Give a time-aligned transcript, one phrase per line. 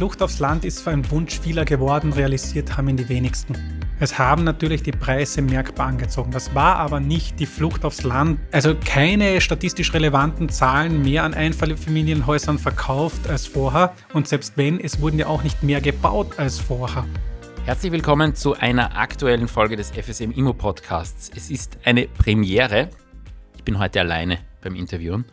[0.00, 3.54] Flucht aufs Land ist ein Wunsch vieler geworden, realisiert haben ihn die wenigsten.
[3.98, 6.30] Es haben natürlich die Preise merkbar angezogen.
[6.30, 8.40] Das war aber nicht die Flucht aufs Land.
[8.50, 13.92] Also keine statistisch relevanten Zahlen mehr an Einfamilienhäusern verkauft als vorher.
[14.14, 17.04] Und selbst wenn, es wurden ja auch nicht mehr gebaut als vorher.
[17.66, 21.30] Herzlich willkommen zu einer aktuellen Folge des FSM Immo Podcasts.
[21.36, 22.88] Es ist eine Premiere.
[23.54, 25.26] Ich bin heute alleine beim Interviewen.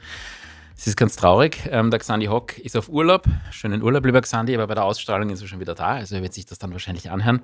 [0.79, 1.67] Es ist ganz traurig.
[1.71, 3.25] Ähm, der Xandi Hock ist auf Urlaub.
[3.49, 5.95] Schönen Urlaub, lieber Xandi, aber bei der Ausstrahlung ist er schon wieder da.
[5.95, 7.41] Also er wird sich das dann wahrscheinlich anhören.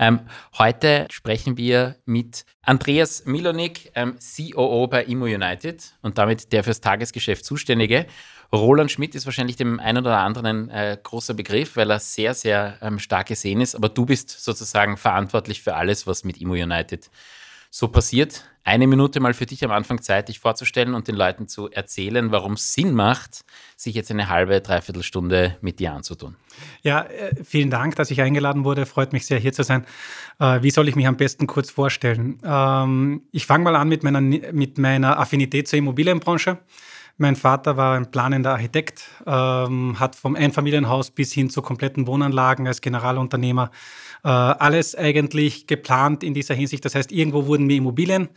[0.00, 0.18] Ähm,
[0.58, 6.80] heute sprechen wir mit Andreas Milonik, ähm, COO bei Immo United und damit der fürs
[6.80, 8.06] Tagesgeschäft Zuständige.
[8.52, 12.78] Roland Schmidt ist wahrscheinlich dem einen oder anderen äh, großer Begriff, weil er sehr, sehr
[12.82, 13.76] ähm, stark gesehen ist.
[13.76, 17.08] Aber du bist sozusagen verantwortlich für alles, was mit Immo United
[17.74, 21.48] so passiert eine Minute mal für dich am Anfang Zeit, dich vorzustellen und den Leuten
[21.48, 23.44] zu erzählen, warum es Sinn macht,
[23.76, 26.36] sich jetzt eine halbe, dreiviertel Stunde mit dir anzutun.
[26.82, 28.86] Ja, äh, vielen Dank, dass ich eingeladen wurde.
[28.86, 29.84] Freut mich sehr, hier zu sein.
[30.38, 32.38] Äh, wie soll ich mich am besten kurz vorstellen?
[32.44, 36.58] Ähm, ich fange mal an mit meiner, mit meiner Affinität zur Immobilienbranche.
[37.18, 42.66] Mein Vater war ein planender Architekt, ähm, hat vom Einfamilienhaus bis hin zu kompletten Wohnanlagen
[42.66, 43.70] als Generalunternehmer
[44.22, 46.84] alles eigentlich geplant in dieser Hinsicht.
[46.84, 48.28] Das heißt, irgendwo wurden mir Immobilien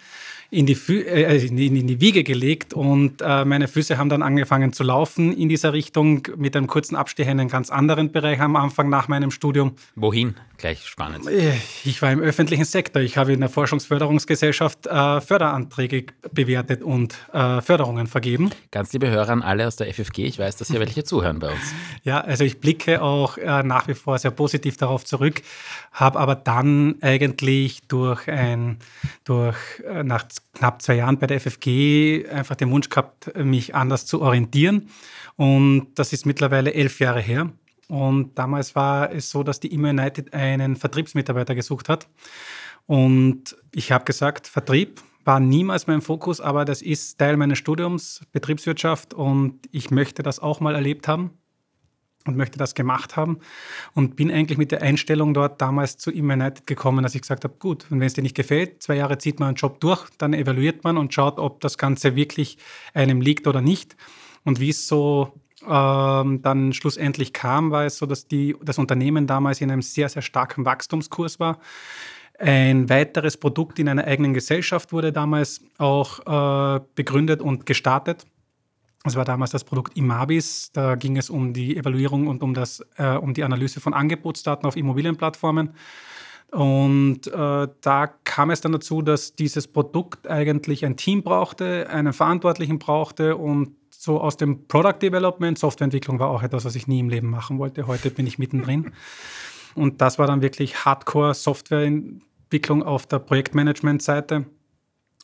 [0.56, 4.22] in die, Fü äh, in, in die Wiege gelegt und äh, meine Füße haben dann
[4.22, 8.40] angefangen zu laufen in dieser Richtung mit einem kurzen Abstecher in einen ganz anderen Bereich
[8.40, 9.74] am Anfang nach meinem Studium.
[9.96, 10.36] Wohin?
[10.58, 11.28] Gleich spannend.
[11.28, 11.54] Äh,
[11.84, 13.02] ich war im öffentlichen Sektor.
[13.02, 18.52] Ich habe in der Forschungsförderungsgesellschaft äh, Förderanträge bewertet und äh, Förderungen vergeben.
[18.72, 21.50] Ganz liebe Hörer an alle aus der FFG, ich weiß, dass hier welche zuhören bei
[21.50, 21.74] uns.
[22.04, 25.42] Ja, also ich blicke auch äh, nach wie vor sehr positiv darauf zurück,
[25.92, 28.78] habe aber dann eigentlich durch ein,
[29.26, 34.06] durch äh, nach knapp zwei Jahren bei der FFG einfach den Wunsch gehabt, mich anders
[34.06, 34.90] zu orientieren.
[35.36, 37.52] Und das ist mittlerweile elf Jahre her.
[37.88, 42.08] Und damals war es so, dass die Immo United einen Vertriebsmitarbeiter gesucht hat.
[42.88, 48.22] Und ich habe gesagt, Vertrieb war niemals mein Fokus, aber das ist Teil meines Studiums,
[48.32, 49.14] Betriebswirtschaft.
[49.14, 51.32] Und ich möchte das auch mal erlebt haben
[52.26, 53.40] und möchte das gemacht haben
[53.94, 57.44] und bin eigentlich mit der Einstellung dort damals zu Immo United gekommen, dass ich gesagt
[57.44, 60.10] habe, gut, und wenn es dir nicht gefällt, zwei Jahre zieht man einen Job durch,
[60.18, 62.58] dann evaluiert man und schaut, ob das Ganze wirklich
[62.94, 63.96] einem liegt oder nicht.
[64.44, 65.34] Und wie es so
[65.68, 70.10] ähm, dann schlussendlich kam, war es so, dass die, das Unternehmen damals in einem sehr,
[70.10, 71.60] sehr starken Wachstumskurs war.
[72.38, 76.20] Ein weiteres Produkt in einer eigenen Gesellschaft wurde damals auch
[76.78, 78.26] äh, begründet und gestartet.
[79.06, 80.72] Das war damals das Produkt Imabis.
[80.74, 84.66] Da ging es um die Evaluierung und um, das, äh, um die Analyse von Angebotsdaten
[84.68, 85.70] auf Immobilienplattformen.
[86.52, 92.14] Und äh, da kam es dann dazu, dass dieses Produkt eigentlich ein Team brauchte, einen
[92.14, 97.00] Verantwortlichen brauchte und so aus dem Product Development, Softwareentwicklung war auch etwas, was ich nie
[97.00, 97.88] im Leben machen wollte.
[97.88, 98.92] Heute bin ich mittendrin.
[99.76, 104.46] Und das war dann wirklich Hardcore Softwareentwicklung auf der Projektmanagement-Seite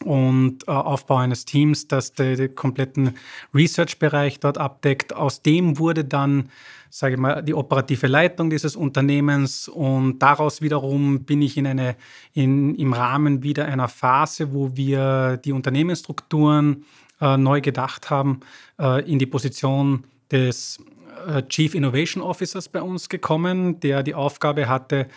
[0.03, 3.15] und äh, Aufbau eines Teams, das den, kompletten
[3.53, 5.13] Research-Bereich dort abdeckt.
[5.13, 6.49] Aus dem wurde dann,
[6.89, 11.95] sage ich mal, die operative Leitung dieses Unternehmens und daraus wiederum bin ich in eine,
[12.33, 16.85] in, im Rahmen wieder einer Phase, wo wir die Unternehmensstrukturen
[17.19, 18.41] äh, neu gedacht haben,
[18.79, 20.79] äh, in die Position des
[21.27, 25.07] äh, Chief Innovation Officers bei uns gekommen, der die Aufgabe hatte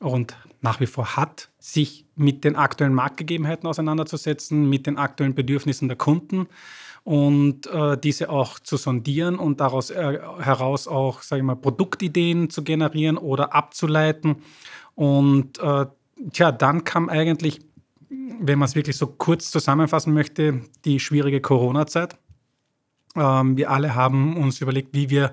[0.00, 5.88] und nach wie vor hat, sich mit den aktuellen Marktgegebenheiten auseinanderzusetzen, mit den aktuellen Bedürfnissen
[5.88, 6.48] der Kunden
[7.04, 12.50] und äh, diese auch zu sondieren und daraus äh, heraus auch, sage ich mal, Produktideen
[12.50, 14.36] zu generieren oder abzuleiten.
[14.94, 15.86] Und äh,
[16.32, 17.60] tja, dann kam eigentlich
[18.40, 22.18] wenn man es wirklich so kurz zusammenfassen möchte, die schwierige Corona-Zeit.
[23.14, 25.32] Ähm, wir alle haben uns überlegt, wie wir,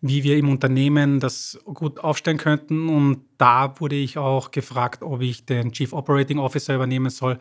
[0.00, 2.88] wie wir im Unternehmen das gut aufstellen könnten.
[2.88, 7.38] Und da wurde ich auch gefragt, ob ich den Chief Operating Officer übernehmen soll.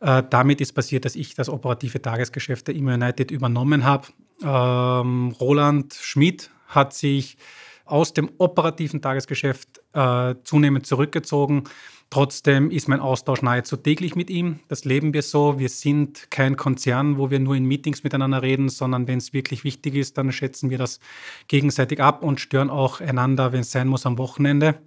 [0.00, 4.08] Äh, damit ist passiert, dass ich das operative Tagesgeschäft der Immo United übernommen habe.
[4.42, 7.36] Ähm, Roland Schmidt hat sich
[7.84, 11.64] aus dem operativen Tagesgeschäft äh, zunehmend zurückgezogen
[12.10, 14.58] Trotzdem ist mein Austausch nahezu täglich mit ihm.
[14.66, 15.60] Das leben wir so.
[15.60, 19.62] Wir sind kein Konzern, wo wir nur in Meetings miteinander reden, sondern wenn es wirklich
[19.62, 20.98] wichtig ist, dann schätzen wir das
[21.46, 24.80] gegenseitig ab und stören auch einander, wenn es sein muss, am Wochenende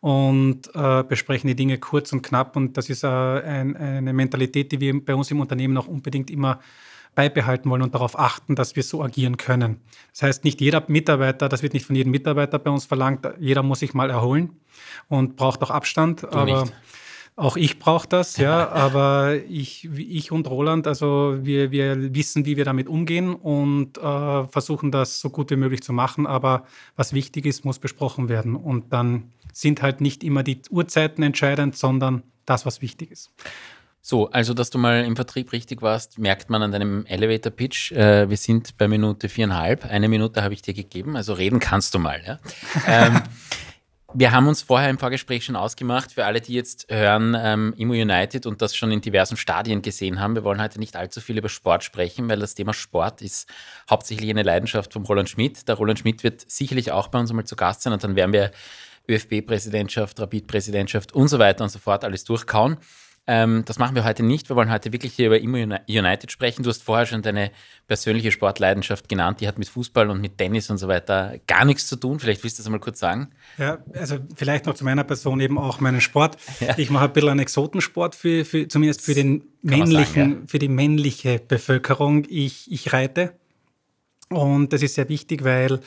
[0.00, 2.56] und äh, besprechen die Dinge kurz und knapp.
[2.56, 6.30] Und das ist äh, ein, eine Mentalität, die wir bei uns im Unternehmen auch unbedingt
[6.30, 6.60] immer
[7.14, 9.80] beibehalten wollen und darauf achten, dass wir so agieren können.
[10.12, 13.62] Das heißt, nicht jeder Mitarbeiter, das wird nicht von jedem Mitarbeiter bei uns verlangt, jeder
[13.62, 14.60] muss sich mal erholen
[15.08, 16.22] und braucht auch Abstand.
[16.22, 16.72] Du aber nicht.
[17.36, 22.56] Auch ich brauche das, ja, aber ich, ich und Roland, also wir, wir wissen, wie
[22.56, 26.28] wir damit umgehen und äh, versuchen das so gut wie möglich zu machen.
[26.28, 26.64] Aber
[26.94, 28.54] was wichtig ist, muss besprochen werden.
[28.54, 33.32] Und dann sind halt nicht immer die Uhrzeiten entscheidend, sondern das, was wichtig ist.
[34.06, 37.90] So, also dass du mal im Vertrieb richtig warst, merkt man an deinem Elevator Pitch.
[37.92, 39.86] Äh, wir sind bei Minute viereinhalb.
[39.86, 42.22] Eine Minute habe ich dir gegeben, also reden kannst du mal.
[42.22, 42.38] Ja?
[42.86, 43.22] ähm,
[44.12, 47.94] wir haben uns vorher im Vorgespräch schon ausgemacht, für alle, die jetzt hören, ähm, Immo
[47.94, 50.34] United und das schon in diversen Stadien gesehen haben.
[50.34, 53.48] Wir wollen heute nicht allzu viel über Sport sprechen, weil das Thema Sport ist
[53.88, 55.66] hauptsächlich eine Leidenschaft von Roland Schmidt.
[55.66, 58.34] Der Roland Schmidt wird sicherlich auch bei uns einmal zu Gast sein und dann werden
[58.34, 58.50] wir
[59.08, 62.76] ÖFB-Präsidentschaft, Rapid-Präsidentschaft und so weiter und so fort alles durchkauen.
[63.26, 64.50] Ähm, das machen wir heute nicht.
[64.50, 66.62] Wir wollen heute wirklich hier über Immo United sprechen.
[66.62, 67.52] Du hast vorher schon deine
[67.86, 69.40] persönliche Sportleidenschaft genannt.
[69.40, 72.20] Die hat mit Fußball und mit Tennis und so weiter gar nichts zu tun.
[72.20, 73.30] Vielleicht willst du das einmal kurz sagen.
[73.56, 76.36] Ja, also vielleicht noch zu meiner Person eben auch meinen Sport.
[76.60, 76.76] Ja.
[76.76, 80.46] Ich mache ein bisschen einen Exotensport, für, für, zumindest für, den männlichen, sagen, ja.
[80.46, 82.26] für die männliche Bevölkerung.
[82.28, 83.32] Ich, ich reite.
[84.28, 85.80] Und das ist sehr wichtig, weil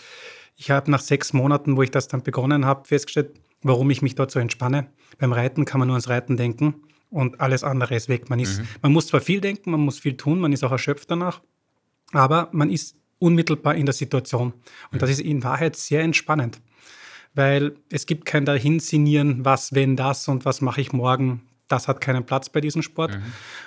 [0.55, 3.31] ich habe nach sechs Monaten, wo ich das dann begonnen habe, festgestellt,
[3.61, 4.87] warum ich mich dort so entspanne.
[5.19, 6.75] Beim Reiten kann man nur ans Reiten denken
[7.09, 8.29] und alles andere ist weg.
[8.29, 8.67] Man, ist, mhm.
[8.81, 11.41] man muss zwar viel denken, man muss viel tun, man ist auch erschöpft danach,
[12.11, 14.53] aber man ist unmittelbar in der Situation.
[14.91, 14.99] Und mhm.
[14.99, 16.59] das ist in Wahrheit sehr entspannend,
[17.33, 21.41] weil es gibt kein Dahinsinieren, was, wenn das und was mache ich morgen.
[21.67, 23.15] Das hat keinen Platz bei diesem Sport.
[23.15, 23.23] Mhm.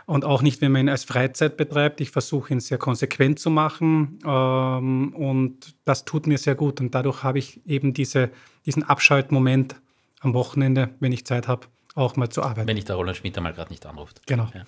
[0.06, 2.00] Und auch nicht, wenn man ihn als Freizeit betreibt.
[2.00, 4.18] Ich versuche ihn sehr konsequent zu machen.
[4.24, 6.80] Ähm, und das tut mir sehr gut.
[6.80, 8.30] Und dadurch habe ich eben diese,
[8.64, 9.76] diesen Abschaltmoment
[10.20, 12.68] am Wochenende, wenn ich Zeit habe, auch mal zu arbeiten.
[12.68, 14.20] Wenn ich der Roland Schmidt mal gerade nicht anruft.
[14.26, 14.48] Genau.
[14.54, 14.62] Ja.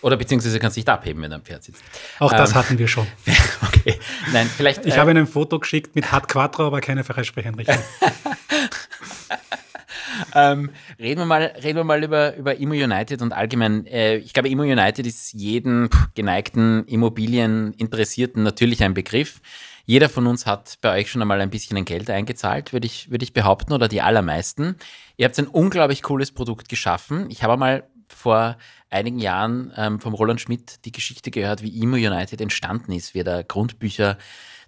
[0.00, 1.82] Oder beziehungsweise kannst du nicht abheben, wenn du am Pferd sitzt.
[2.18, 3.06] Auch das ähm, hatten wir schon.
[3.66, 3.98] okay.
[4.32, 4.86] Nein, vielleicht.
[4.86, 7.78] Ich äh, habe ein Foto geschickt mit Hard Quattro, aber keine Freisprecheinrichtung.
[10.34, 13.86] ähm, reden, wir mal, reden wir mal über, über Immo United und allgemein.
[13.86, 19.40] Äh, ich glaube, Immo United ist jeden geneigten Immobilieninteressierten natürlich ein Begriff.
[19.88, 23.24] Jeder von uns hat bei euch schon einmal ein bisschen Geld eingezahlt, würde ich, würde
[23.24, 24.76] ich behaupten, oder die allermeisten.
[25.16, 27.30] Ihr habt ein unglaublich cooles Produkt geschaffen.
[27.30, 28.58] Ich habe mal vor
[28.90, 33.20] einigen Jahren ähm, vom Roland Schmidt die Geschichte gehört, wie Imo United entstanden ist, wie
[33.20, 34.18] er da Grundbücher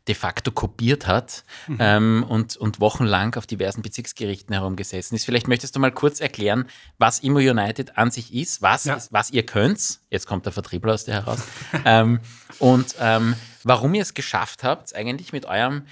[0.08, 1.76] de facto kopiert hat mhm.
[1.78, 5.24] ähm, und, und wochenlang auf diversen Bezirksgerichten herumgesessen ist.
[5.24, 6.66] Vielleicht möchtest du mal kurz erklären,
[6.98, 8.94] was Immo United an sich ist, was, ja.
[8.94, 10.00] ist, was ihr könnt.
[10.10, 11.42] Jetzt kommt der Vertriebler aus dir heraus.
[11.84, 12.20] ähm,
[12.58, 15.84] und ähm, warum ihr es geschafft habt, eigentlich mit eurem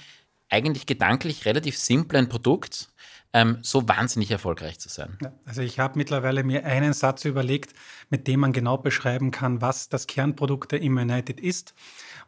[0.49, 2.89] eigentlich gedanklich relativ simplen Produkt
[3.33, 5.17] ähm, so wahnsinnig erfolgreich zu sein.
[5.21, 7.73] Ja, also ich habe mittlerweile mir einen Satz überlegt,
[8.09, 11.75] mit dem man genau beschreiben kann, was das Kernprodukt der Immo United ist.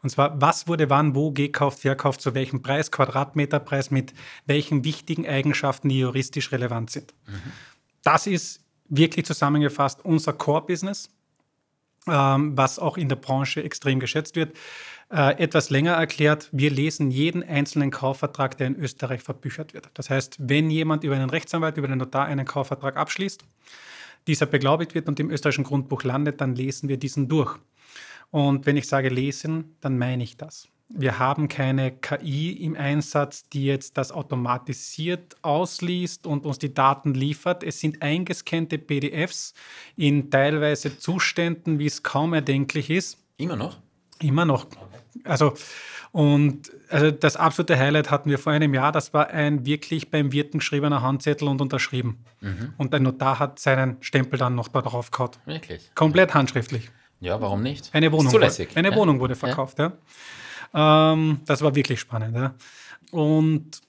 [0.02, 4.12] Und zwar, was wurde wann wo gekauft, verkauft, zu welchem Preis, Quadratmeterpreis, mit
[4.46, 7.14] welchen wichtigen Eigenschaften, die juristisch relevant sind.
[7.26, 7.52] Mhm.
[8.02, 11.08] Das ist wirklich zusammengefasst unser Core-Business,
[12.08, 14.56] ähm, was auch in der Branche extrem geschätzt wird.
[15.08, 19.88] Äh, etwas länger erklärt, wir lesen jeden einzelnen Kaufvertrag, der in Österreich verbüchert wird.
[19.94, 23.44] Das heißt, wenn jemand über einen Rechtsanwalt, über den Notar einen Kaufvertrag abschließt,
[24.26, 27.58] dieser beglaubigt wird und im österreichischen Grundbuch landet, dann lesen wir diesen durch.
[28.32, 30.66] Und wenn ich sage lesen, dann meine ich das.
[30.88, 37.14] Wir haben keine KI im Einsatz, die jetzt das automatisiert ausliest und uns die Daten
[37.14, 37.62] liefert.
[37.62, 39.54] Es sind eingescannte PDFs
[39.96, 43.18] in teilweise Zuständen, wie es kaum erdenklich ist.
[43.36, 43.78] Immer noch?
[44.18, 44.66] Immer noch.
[45.24, 45.54] Also,
[46.10, 48.92] und also das absolute Highlight hatten wir vor einem Jahr.
[48.92, 52.24] Das war ein wirklich beim Wirten geschriebener Handzettel und unterschrieben.
[52.40, 52.74] Mhm.
[52.78, 55.30] Und der Notar hat seinen Stempel dann noch darauf gehauen.
[55.46, 55.90] Wirklich?
[55.94, 56.90] Komplett handschriftlich.
[57.22, 57.88] Ja, warum nicht?
[57.92, 58.70] Eine Wohnung, zulässig.
[58.74, 58.96] Eine ja.
[58.96, 59.92] Wohnung wurde verkauft, ja.
[60.74, 61.12] ja.
[61.12, 62.36] Ähm, das war wirklich spannend.
[62.36, 62.54] Ja.
[63.12, 63.80] Und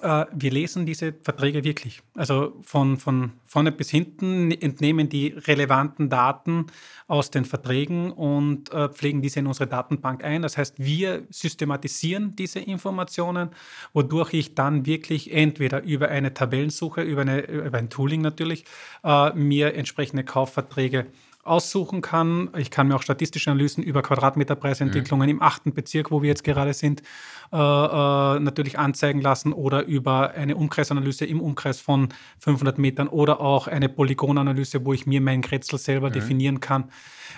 [0.00, 2.00] äh, wir lesen diese Verträge wirklich.
[2.14, 6.68] Also von, von vorne bis hinten entnehmen die relevanten Daten
[7.08, 10.40] aus den Verträgen und äh, pflegen diese in unsere Datenbank ein.
[10.40, 13.50] Das heißt, wir systematisieren diese Informationen,
[13.92, 18.64] wodurch ich dann wirklich entweder über eine Tabellensuche, über, eine, über ein Tooling natürlich,
[19.04, 21.06] äh, mir entsprechende Kaufverträge
[21.42, 22.50] aussuchen kann.
[22.56, 25.36] Ich kann mir auch statistische Analysen über Quadratmeterpreisentwicklungen mhm.
[25.36, 27.02] im achten Bezirk, wo wir jetzt gerade sind,
[27.52, 33.40] äh, äh, natürlich anzeigen lassen oder über eine Umkreisanalyse im Umkreis von 500 Metern oder
[33.40, 36.14] auch eine Polygonanalyse, wo ich mir meinen Kretzel selber mhm.
[36.14, 36.90] definieren kann.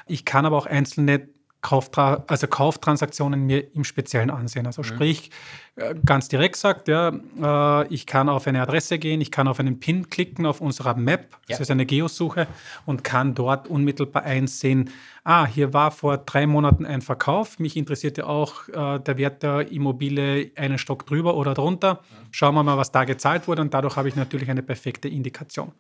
[0.06, 1.28] Ich kann aber auch einzelne
[1.62, 4.66] Kauftra also Kauftransaktionen mir im Speziellen ansehen.
[4.66, 4.87] Also mhm.
[4.87, 5.31] sprich,
[5.76, 9.61] äh, ganz direkt sagt, ja, äh, ich kann auf eine Adresse gehen, ich kann auf
[9.61, 11.38] einen Pin klicken auf unserer Map, ja.
[11.49, 12.49] das ist eine Geosuche,
[12.85, 14.90] und kann dort unmittelbar einsehen,
[15.23, 19.71] ah, hier war vor drei Monaten ein Verkauf, mich interessierte auch äh, der Wert der
[19.71, 22.00] Immobilie einen Stock drüber oder drunter.
[22.33, 25.73] Schauen wir mal, was da gezahlt wurde und dadurch habe ich natürlich eine perfekte Indikation.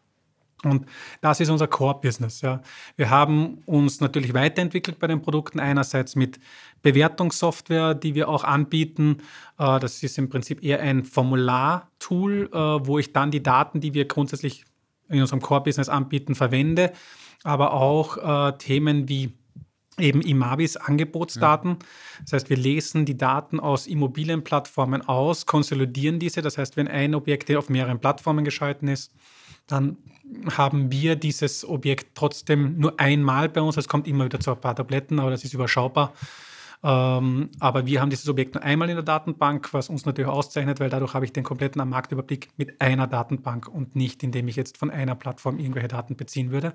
[0.64, 0.86] Und
[1.20, 2.40] das ist unser Core-Business.
[2.40, 2.62] Ja.
[2.96, 5.60] Wir haben uns natürlich weiterentwickelt bei den Produkten.
[5.60, 6.38] Einerseits mit
[6.82, 9.18] Bewertungssoftware, die wir auch anbieten.
[9.58, 13.94] Äh, das ist im Prinzip eher ein Formular-Tool, äh, wo ich dann die Daten, die
[13.94, 14.64] wir grundsätzlich
[15.08, 16.92] in unserem Core-Business anbieten, verwende.
[17.44, 19.32] Aber auch äh, Themen wie
[19.98, 21.76] eben Imabis Angebotsdaten.
[22.22, 26.40] Das heißt, wir lesen die Daten aus Immobilienplattformen aus, konsolidieren diese.
[26.40, 29.12] Das heißt, wenn ein Objekt auf mehreren Plattformen geschalten ist,
[29.72, 29.96] dann
[30.56, 33.76] haben wir dieses Objekt trotzdem nur einmal bei uns.
[33.76, 36.12] Es kommt immer wieder zu ein paar Tabletten, aber das ist überschaubar.
[36.84, 40.80] Ähm, aber wir haben dieses Objekt nur einmal in der Datenbank, was uns natürlich auszeichnet,
[40.80, 44.78] weil dadurch habe ich den kompletten Marktüberblick mit einer Datenbank und nicht, indem ich jetzt
[44.78, 46.74] von einer Plattform irgendwelche Daten beziehen würde.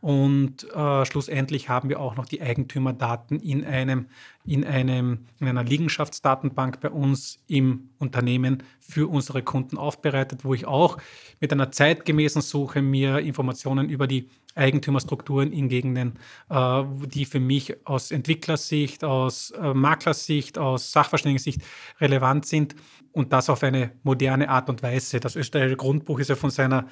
[0.00, 4.06] Und äh, schlussendlich haben wir auch noch die Eigentümerdaten in, einem,
[4.44, 10.66] in, einem, in einer Liegenschaftsdatenbank bei uns im Unternehmen für unsere Kunden aufbereitet, wo ich
[10.66, 10.98] auch
[11.40, 17.74] mit einer zeitgemäßen Suche mir Informationen über die Eigentümerstrukturen in Gegenden, äh, die für mich
[17.86, 21.62] aus Entwicklersicht, aus äh, Maklersicht, aus Sachverständigensicht
[22.00, 22.76] relevant sind
[23.12, 25.18] und das auf eine moderne Art und Weise.
[25.18, 26.86] Das österreichische Grundbuch ist ja von seiner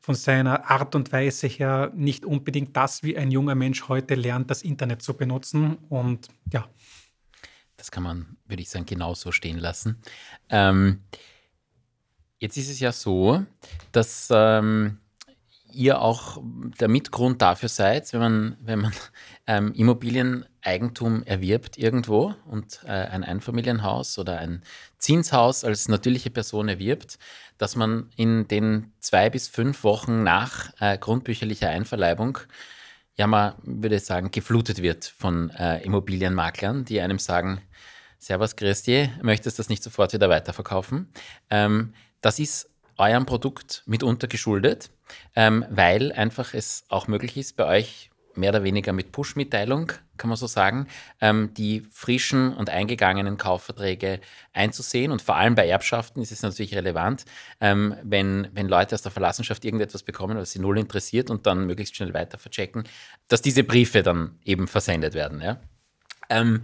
[0.00, 4.50] von seiner Art und Weise her nicht unbedingt das, wie ein junger Mensch heute lernt,
[4.50, 5.76] das Internet zu benutzen.
[5.88, 6.68] Und ja.
[7.76, 10.00] Das kann man, würde ich sagen, genauso stehen lassen.
[10.48, 11.02] Ähm,
[12.38, 13.44] jetzt ist es ja so,
[13.92, 14.98] dass ähm,
[15.76, 16.42] ihr auch
[16.80, 18.92] der Mitgrund dafür seid, wenn man, wenn man
[19.46, 24.62] ähm, Immobilieneigentum erwirbt irgendwo und äh, ein Einfamilienhaus oder ein
[24.98, 27.18] Zinshaus als natürliche Person erwirbt,
[27.58, 32.38] dass man in den zwei bis fünf Wochen nach äh, grundbücherlicher Einverleibung
[33.16, 37.62] ja, man würde sagen, geflutet wird von äh, Immobilienmaklern, die einem sagen,
[38.18, 41.08] Servus Christi, möchtest du das nicht sofort wieder weiterverkaufen?
[41.50, 44.90] Ähm, das ist eurem Produkt mitunter geschuldet,
[45.34, 50.28] ähm, weil einfach es auch möglich ist, bei euch mehr oder weniger mit Push-Mitteilung, kann
[50.28, 50.86] man so sagen,
[51.20, 54.20] ähm, die frischen und eingegangenen Kaufverträge
[54.52, 55.12] einzusehen.
[55.12, 57.24] Und vor allem bei Erbschaften ist es natürlich relevant,
[57.60, 61.66] ähm, wenn, wenn Leute aus der Verlassenschaft irgendetwas bekommen, was sie null interessiert und dann
[61.66, 62.84] möglichst schnell weiter verchecken,
[63.28, 65.40] dass diese Briefe dann eben versendet werden.
[65.40, 65.60] Ja?
[66.28, 66.62] Ähm,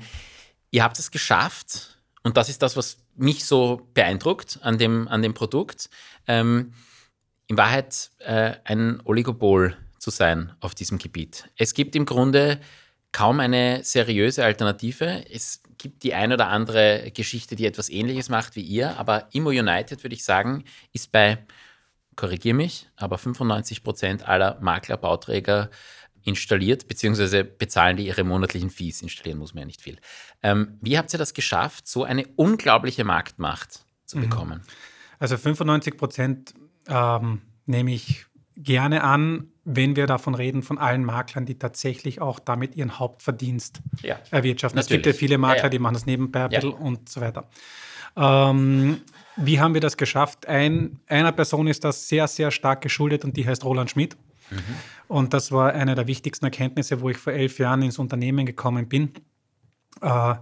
[0.71, 5.23] ihr habt es geschafft, und das ist das, was mich so beeindruckt an dem, an
[5.23, 5.91] dem Produkt,
[6.27, 6.73] ähm,
[7.47, 11.49] in Wahrheit äh, ein Oligopol zu sein auf diesem Gebiet.
[11.57, 12.61] Es gibt im Grunde
[13.13, 15.25] kaum eine seriöse Alternative.
[15.31, 19.51] Es gibt die ein oder andere Geschichte, die etwas Ähnliches macht wie ihr, aber Immo
[19.51, 21.39] United, würde ich sagen, ist bei,
[22.17, 25.71] korrigiere mich, aber 95 Prozent aller Makler, Bauträger
[26.25, 29.03] installiert, beziehungsweise bezahlen die ihre monatlichen Fees.
[29.03, 29.99] Installieren muss man ja nicht viel.
[30.43, 34.23] Ähm, wie habt ihr das geschafft, so eine unglaubliche Marktmacht zu mhm.
[34.23, 34.63] bekommen?
[35.19, 36.55] Also 95 Prozent
[36.89, 38.27] ähm, nehme ich
[38.57, 43.81] gerne an, wenn wir davon reden, von allen Maklern, die tatsächlich auch damit ihren Hauptverdienst
[44.03, 44.19] ja.
[44.31, 44.79] erwirtschaften.
[44.79, 45.01] Natürlich.
[45.01, 45.69] Es gibt ja viele Makler, ja, ja.
[45.69, 47.49] die machen das nebenbei ein bisschen und so weiter.
[48.17, 49.01] Ähm,
[49.37, 50.47] wie haben wir das geschafft?
[50.47, 54.17] Ein, einer Person ist das sehr, sehr stark geschuldet und die heißt Roland Schmidt.
[54.53, 54.75] Mhm.
[55.09, 58.89] Und das war eine der wichtigsten Erkenntnisse, wo ich vor elf Jahren ins Unternehmen gekommen
[58.89, 59.13] bin.
[60.01, 60.35] Äh,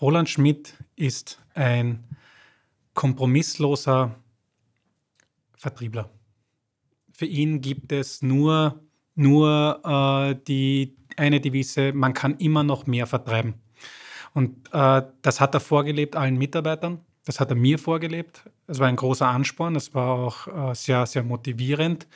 [0.00, 2.04] Roland Schmidt ist ein
[2.94, 4.14] kompromissloser
[5.56, 6.10] Vertriebler.
[7.12, 8.80] Für ihn gibt es nur,
[9.14, 13.54] nur äh, die eine Devise, man kann immer noch mehr vertreiben.
[14.34, 17.00] Und äh, das hat er vorgelebt allen Mitarbeitern.
[17.24, 18.44] Das hat er mir vorgelebt.
[18.68, 19.76] Es war ein großer Ansporn.
[19.76, 22.06] Es war auch äh, sehr, sehr motivierend.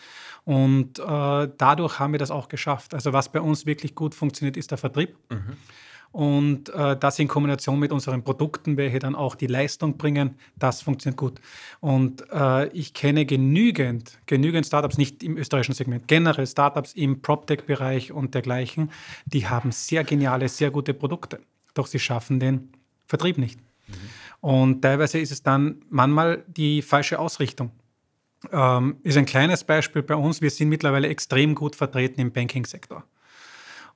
[0.44, 2.94] Und äh, dadurch haben wir das auch geschafft.
[2.94, 5.16] Also was bei uns wirklich gut funktioniert, ist der Vertrieb.
[5.30, 5.56] Mhm.
[6.12, 10.82] Und äh, das in Kombination mit unseren Produkten, welche dann auch die Leistung bringen, das
[10.82, 11.40] funktioniert gut.
[11.80, 18.12] Und äh, ich kenne genügend, genügend Startups, nicht im österreichischen Segment, generell Startups im PropTech-Bereich
[18.12, 18.90] und dergleichen,
[19.24, 21.40] die haben sehr geniale, sehr gute Produkte.
[21.72, 22.72] Doch sie schaffen den
[23.06, 23.58] Vertrieb nicht.
[23.88, 23.94] Mhm.
[24.42, 27.70] Und teilweise ist es dann manchmal die falsche Ausrichtung.
[28.50, 30.40] Ähm, ist ein kleines Beispiel bei uns.
[30.40, 33.04] Wir sind mittlerweile extrem gut vertreten im Banking-Sektor.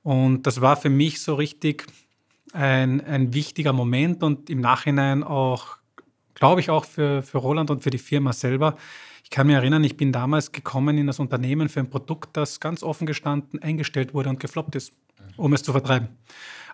[0.03, 1.85] Und das war für mich so richtig
[2.53, 5.77] ein, ein wichtiger Moment und im Nachhinein auch,
[6.33, 8.77] glaube ich, auch für, für Roland und für die Firma selber.
[9.23, 12.61] Ich kann mich erinnern, ich bin damals gekommen in das Unternehmen für ein Produkt, das
[12.61, 14.93] ganz offen gestanden eingestellt wurde und gefloppt ist,
[15.35, 16.07] um es zu vertreiben.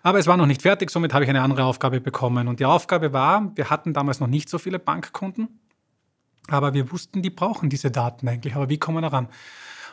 [0.04, 2.46] Aber es war noch nicht fertig, somit habe ich eine andere Aufgabe bekommen.
[2.46, 5.48] Und die Aufgabe war, wir hatten damals noch nicht so viele Bankkunden,
[6.48, 8.54] aber wir wussten, die brauchen diese Daten eigentlich.
[8.54, 9.28] Aber wie kommen wir daran?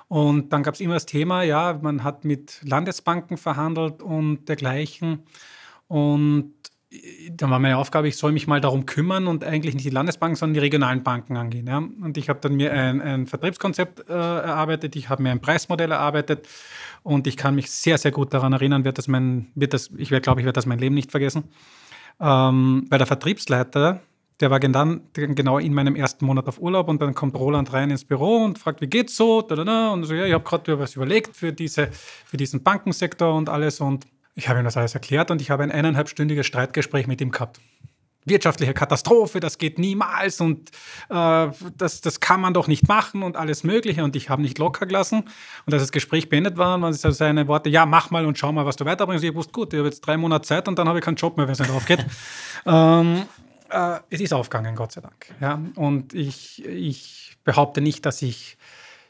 [0.07, 5.23] Und dann gab es immer das Thema, ja, man hat mit Landesbanken verhandelt und dergleichen.
[5.87, 6.53] Und
[7.31, 10.35] dann war meine Aufgabe, ich soll mich mal darum kümmern und eigentlich nicht die Landesbanken,
[10.35, 11.65] sondern die regionalen Banken angehen.
[11.67, 11.77] Ja.
[11.77, 15.91] Und ich habe dann mir ein, ein Vertriebskonzept äh, erarbeitet, ich habe mir ein Preismodell
[15.91, 16.49] erarbeitet
[17.03, 20.09] und ich kann mich sehr, sehr gut daran erinnern, wird das mein, wird das, ich
[20.09, 21.45] glaube, ich werde das mein Leben nicht vergessen.
[22.19, 24.01] Ähm, weil der Vertriebsleiter,
[24.41, 27.91] der war dann genau in meinem ersten Monat auf Urlaub und dann kommt Roland rein
[27.91, 29.39] ins Büro und fragt, wie geht's so?
[29.39, 31.89] Und so, ja, ich habe gerade was überlegt für, diese,
[32.25, 34.05] für diesen Bankensektor und alles und
[34.35, 37.59] ich habe ihm das alles erklärt und ich habe ein eineinhalbstündiges Streitgespräch mit ihm gehabt.
[38.23, 40.69] Wirtschaftliche Katastrophe, das geht niemals und
[41.09, 44.03] äh, das, das kann man doch nicht machen und alles Mögliche.
[44.03, 45.23] Und ich habe nicht locker gelassen.
[45.65, 48.63] Und als das Gespräch beendet war, waren seine Worte: Ja, mach mal und schau mal,
[48.63, 49.23] was du weiterbringst.
[49.23, 51.35] Ich wusste, gut, ich habe jetzt drei Monate Zeit und dann habe ich keinen Job
[51.35, 52.05] mehr, wenn es nicht aufgeht.
[52.67, 53.23] ähm,
[53.71, 55.33] äh, es ist aufgegangen, Gott sei Dank.
[55.39, 55.61] Ja?
[55.75, 58.57] Und ich, ich behaupte nicht, dass ich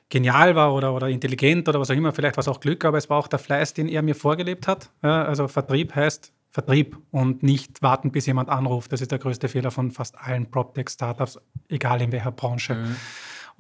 [0.10, 2.98] genial war oder, oder intelligent oder was auch immer, vielleicht war es auch Glück, aber
[2.98, 4.89] es war auch der Fleiß, den er mir vorgelebt hat.
[5.01, 8.91] Ja, also Vertrieb heißt Vertrieb und nicht warten, bis jemand anruft.
[8.91, 11.39] Das ist der größte Fehler von fast allen PropTech-Startups,
[11.70, 12.75] egal in welcher Branche.
[12.75, 12.96] Mhm.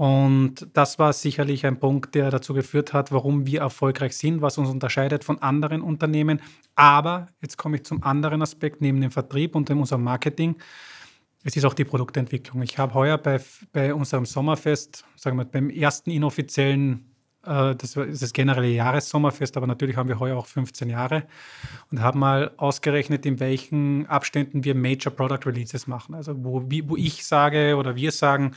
[0.01, 4.57] Und das war sicherlich ein Punkt, der dazu geführt hat, warum wir erfolgreich sind, was
[4.57, 6.41] uns unterscheidet von anderen Unternehmen.
[6.73, 10.55] Aber jetzt komme ich zum anderen Aspekt neben dem Vertrieb und unserem Marketing
[11.43, 12.61] es ist auch die Produktentwicklung.
[12.63, 13.39] Ich habe heuer bei,
[13.71, 17.11] bei unserem Sommerfest, sagen wir beim ersten inoffiziellen,
[17.43, 21.23] äh, das ist das generelle Jahressommerfest, aber natürlich haben wir heuer auch 15 Jahre
[21.91, 26.15] und haben mal ausgerechnet, in welchen Abständen wir Major Product Releases machen.
[26.15, 28.53] Also wo, wo ich sage oder wir sagen,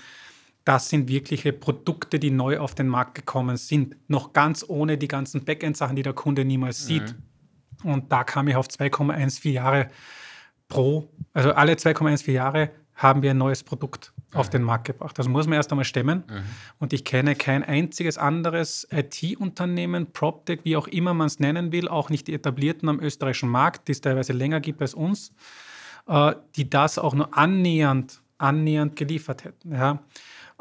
[0.65, 3.97] das sind wirkliche Produkte, die neu auf den Markt gekommen sind.
[4.09, 7.15] Noch ganz ohne die ganzen Backend-Sachen, die der Kunde niemals sieht.
[7.83, 7.91] Mhm.
[7.91, 9.91] Und da kam ich auf 2,14 Jahre
[10.69, 14.39] pro, also alle 2,14 Jahre haben wir ein neues Produkt mhm.
[14.39, 15.19] auf den Markt gebracht.
[15.19, 16.25] Das muss man erst einmal stemmen.
[16.29, 16.43] Mhm.
[16.79, 21.89] Und ich kenne kein einziges anderes IT-Unternehmen, PropTech, wie auch immer man es nennen will,
[21.89, 25.33] auch nicht die etablierten am österreichischen Markt, die es teilweise länger gibt als uns,
[26.07, 29.73] äh, die das auch nur annähernd, annähernd geliefert hätten.
[29.73, 29.99] Ja.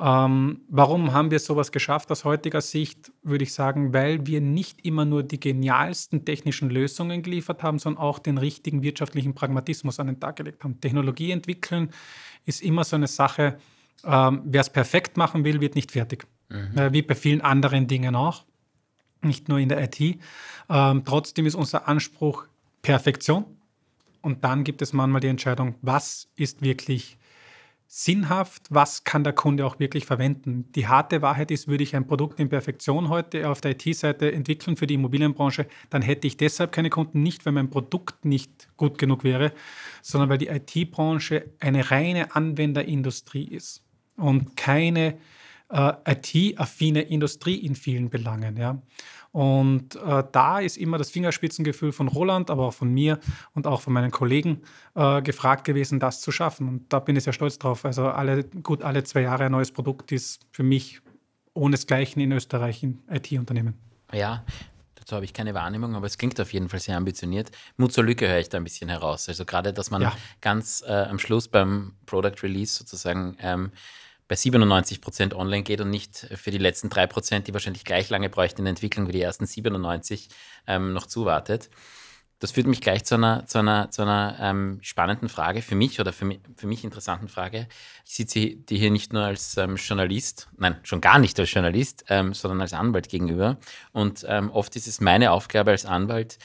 [0.04, 3.14] Ähm, warum haben wir sowas geschafft aus heutiger Sicht?
[3.24, 8.04] Würde ich sagen, weil wir nicht immer nur die genialsten technischen Lösungen geliefert haben, sondern
[8.04, 10.82] auch den richtigen wirtschaftlichen Pragmatismus an den Tag gelegt haben.
[10.82, 11.90] Technologie entwickeln
[12.46, 13.58] ist immer so eine Sache,
[14.04, 16.28] ähm, wer es perfekt machen will, wird nicht fertig.
[16.50, 16.78] Mhm.
[16.78, 18.44] Äh, wie bei vielen anderen Dingen auch,
[19.22, 20.20] nicht nur in der IT.
[20.70, 22.46] Ähm, trotzdem ist unser Anspruch
[22.82, 23.46] Perfektion.
[24.22, 27.18] Und dann gibt es manchmal die Entscheidung, was ist wirklich
[27.96, 30.66] sinnhaft, was kann der Kunde auch wirklich verwenden.
[30.72, 34.78] Die harte Wahrheit ist, würde ich ein Produkt in Perfektion heute auf der IT-Seite entwickeln
[34.78, 38.98] für die Immobilienbranche, dann hätte ich deshalb keine Kunden, nicht weil mein Produkt nicht gut
[38.98, 39.54] genug wäre,
[40.02, 43.84] sondern weil die IT-Branche eine reine Anwenderindustrie ist
[44.18, 45.20] und keine
[45.70, 48.58] äh, IT-affine Industrie in vielen Belangen.
[48.58, 48.82] Ja.
[49.34, 53.20] Und äh, da ist immer das Fingerspitzengefühl von Roland, aber auch von mir
[53.54, 54.62] und auch von meinen Kollegen
[54.94, 56.70] äh, gefragt gewesen, das zu schaffen.
[56.70, 57.84] Und da bin ich sehr stolz drauf.
[57.84, 61.02] Also alle, gut alle zwei Jahre ein neues Produkt ist für mich
[61.56, 63.74] ohnesgleichen in Österreich in IT-Unternehmen.
[64.12, 64.46] Ja,
[65.04, 67.52] Dazu habe ich keine Wahrnehmung, aber es klingt auf jeden Fall sehr ambitioniert.
[67.76, 69.28] Mut zur Lücke höre ich da ein bisschen heraus.
[69.28, 70.16] Also gerade, dass man ja.
[70.40, 73.72] ganz äh, am Schluss beim Product Release sozusagen ähm,
[74.34, 78.10] bei 97 Prozent online geht und nicht für die letzten drei Prozent, die wahrscheinlich gleich
[78.10, 80.28] lange bräuchten in der Entwicklung wie die ersten 97,
[80.66, 81.70] ähm, noch zuwartet.
[82.40, 86.00] Das führt mich gleich zu einer, zu einer, zu einer ähm, spannenden Frage für mich
[86.00, 87.68] oder für mich, für mich interessanten Frage.
[88.08, 92.06] Ich sitze die hier nicht nur als ähm, Journalist, nein, schon gar nicht als Journalist,
[92.10, 93.60] ähm, sondern als Anwalt gegenüber.
[93.92, 96.40] Und ähm, oft ist es meine Aufgabe als Anwalt,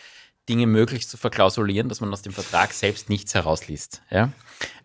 [0.48, 4.02] Dinge möglichst zu verklausulieren, dass man aus dem Vertrag selbst nichts herausliest.
[4.10, 4.32] Ja?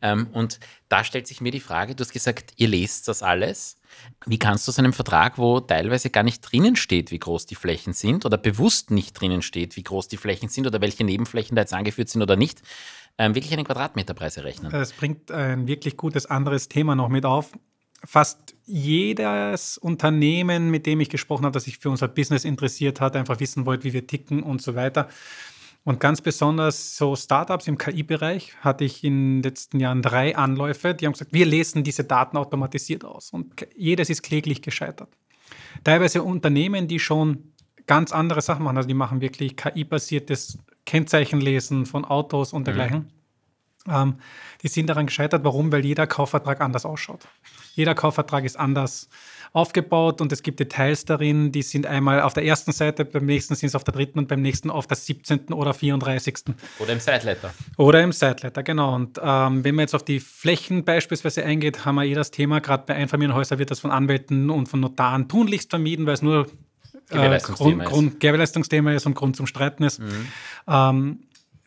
[0.02, 3.78] Ähm, und da stellt sich mir die Frage, du hast gesagt, ihr lest das alles.
[4.26, 7.56] Wie kannst du aus einem Vertrag, wo teilweise gar nicht drinnen steht, wie groß die
[7.56, 11.56] Flächen sind oder bewusst nicht drinnen steht, wie groß die Flächen sind oder welche Nebenflächen
[11.56, 12.62] da jetzt angeführt sind oder nicht,
[13.17, 14.73] ähm, wirklich einen Quadratmeterpreis errechnen?
[14.73, 17.52] Es bringt ein wirklich gutes anderes Thema noch mit auf
[18.06, 23.15] fast jedes Unternehmen, mit dem ich gesprochen habe, das sich für unser Business interessiert hat,
[23.15, 25.10] einfach wissen wollte, wie wir ticken und so weiter,
[25.86, 30.93] und ganz besonders so Startups im KI-Bereich hatte ich in den letzten Jahren drei Anläufe,
[30.93, 33.32] die haben gesagt, wir lesen diese Daten automatisiert aus.
[33.32, 35.10] Und jedes ist kläglich gescheitert.
[35.84, 37.54] Teilweise Unternehmen, die schon
[37.86, 42.65] ganz andere Sachen machen, also die machen wirklich KI-basiertes Kennzeichenlesen von Autos und mhm.
[42.65, 43.00] dergleichen.
[43.00, 43.22] Mhm.
[43.88, 44.15] Ähm,
[44.62, 45.43] die sind daran gescheitert.
[45.43, 45.72] Warum?
[45.72, 47.28] Weil jeder Kaufvertrag anders ausschaut.
[47.76, 49.10] Jeder Kaufvertrag ist anders
[49.52, 53.54] aufgebaut und es gibt Details darin, die sind einmal auf der ersten Seite, beim nächsten
[53.54, 55.54] sind es auf der dritten und beim nächsten auf der 17.
[55.54, 56.56] oder 34.
[56.80, 57.54] Oder im Sideletter.
[57.78, 58.96] Oder im Sideletter, genau.
[58.96, 62.62] Und ähm, wenn man jetzt auf die Flächen beispielsweise eingeht, haben wir eh das Thema,
[62.62, 66.48] gerade bei Einfamilienhäusern wird das von Anwälten und von Notaren tunlichst vermieden, weil es nur
[67.12, 70.00] äh, Grund, Grund, Gewährleistungsthema ist und Grund zum Streiten ist.
[70.00, 70.28] Mhm.
[70.67, 71.19] Ähm,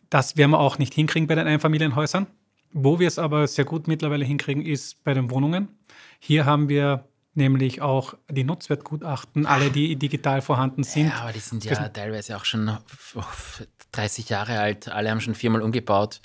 [0.09, 2.27] Das werden wir auch nicht hinkriegen bei den Einfamilienhäusern.
[2.73, 5.69] Wo wir es aber sehr gut mittlerweile hinkriegen, ist bei den Wohnungen.
[6.19, 11.09] Hier haben wir nämlich auch die Nutzwertgutachten, alle, die digital vorhanden sind.
[11.09, 12.77] Ja, aber die sind ja teilweise auch schon
[13.91, 14.89] 30 Jahre alt.
[14.89, 16.19] Alle haben schon viermal umgebaut.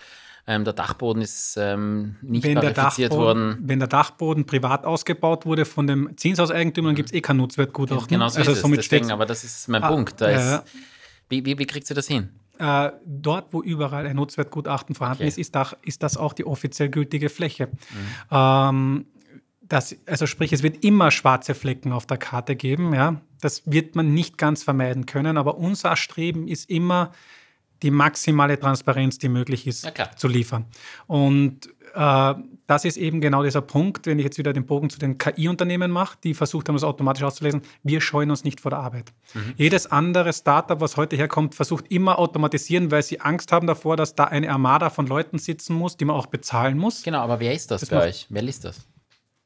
[0.44, 3.58] Ähm, der Dachboden ist ähm, nicht wenn verifiziert worden.
[3.60, 8.08] Wenn der Dachboden privat ausgebaut wurde von dem Zinsauseigentümer, dann gibt es eh kein Nutzwertgutachten.
[8.08, 8.70] Genau so also ist es.
[8.70, 10.20] Deswegen, aber das ist mein ah, Punkt.
[10.20, 10.62] Äh, ist,
[11.28, 12.30] wie, wie, wie kriegt sie das hin?
[12.58, 15.28] Äh, dort, wo überall ein Nutzwertgutachten vorhanden okay.
[15.28, 17.66] ist, ist, das, ist das auch die offiziell gültige Fläche.
[17.68, 17.76] Mhm.
[18.30, 19.06] Ähm,
[19.62, 22.92] das, also sprich, es wird immer schwarze Flecken auf der Karte geben.
[22.94, 23.22] Ja?
[23.40, 27.12] Das wird man nicht ganz vermeiden können, aber unser Streben ist immer,
[27.82, 30.66] die maximale Transparenz, die möglich ist, zu liefern.
[31.06, 32.34] Und äh,
[32.66, 35.90] das ist eben genau dieser Punkt, wenn ich jetzt wieder den Bogen zu den KI-Unternehmen
[35.90, 37.62] mache, die versucht haben, das automatisch auszulesen.
[37.82, 39.12] Wir scheuen uns nicht vor der Arbeit.
[39.34, 39.54] Mhm.
[39.56, 44.14] Jedes andere Startup, was heute herkommt, versucht immer automatisieren, weil sie Angst haben davor, dass
[44.14, 47.02] da eine Armada von Leuten sitzen muss, die man auch bezahlen muss.
[47.02, 48.26] Genau, aber wer ist das, das bei euch?
[48.30, 48.86] Wer liest das?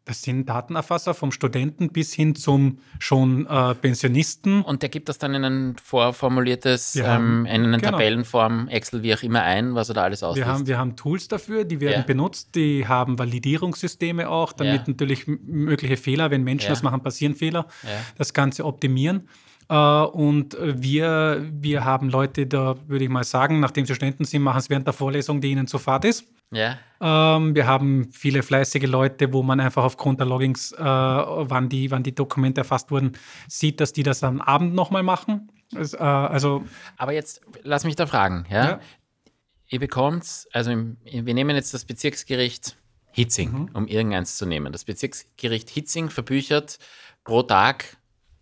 [0.07, 4.63] Das sind Datenerfasser vom Studenten bis hin zum schon äh, Pensionisten.
[4.63, 7.91] Und der gibt das dann in ein vorformuliertes, haben, ähm, in eine genau.
[7.91, 10.47] Tabellenform, Excel, wie auch immer ein, was er da alles ausliest.
[10.47, 12.07] Wir haben, wir haben Tools dafür, die werden ja.
[12.07, 14.93] benutzt, die haben Validierungssysteme auch, damit ja.
[14.93, 16.71] natürlich mögliche Fehler, wenn Menschen ja.
[16.71, 17.67] das machen, passieren Fehler,
[18.17, 19.29] das Ganze optimieren.
[19.69, 24.43] Uh, und wir, wir haben Leute, da würde ich mal sagen, nachdem sie Studenten sind,
[24.43, 26.25] machen es während der Vorlesung, die ihnen zu fad ist.
[26.53, 26.79] Ja.
[27.01, 31.91] Ähm, wir haben viele fleißige Leute, wo man einfach aufgrund der Logins, äh, wann, die,
[31.91, 33.13] wann die Dokumente erfasst wurden,
[33.49, 35.51] sieht, dass die das am Abend nochmal machen.
[35.75, 36.65] Es, äh, also,
[36.97, 38.47] Aber jetzt lass mich da fragen.
[38.49, 38.65] Ja?
[38.65, 38.81] ja.
[39.69, 42.77] Ihr bekommt, also wir nehmen jetzt das Bezirksgericht
[43.11, 43.71] Hitzing, mhm.
[43.73, 44.73] um irgendeins zu nehmen.
[44.73, 46.79] Das Bezirksgericht Hitzing verbüchert
[47.25, 47.97] pro Tag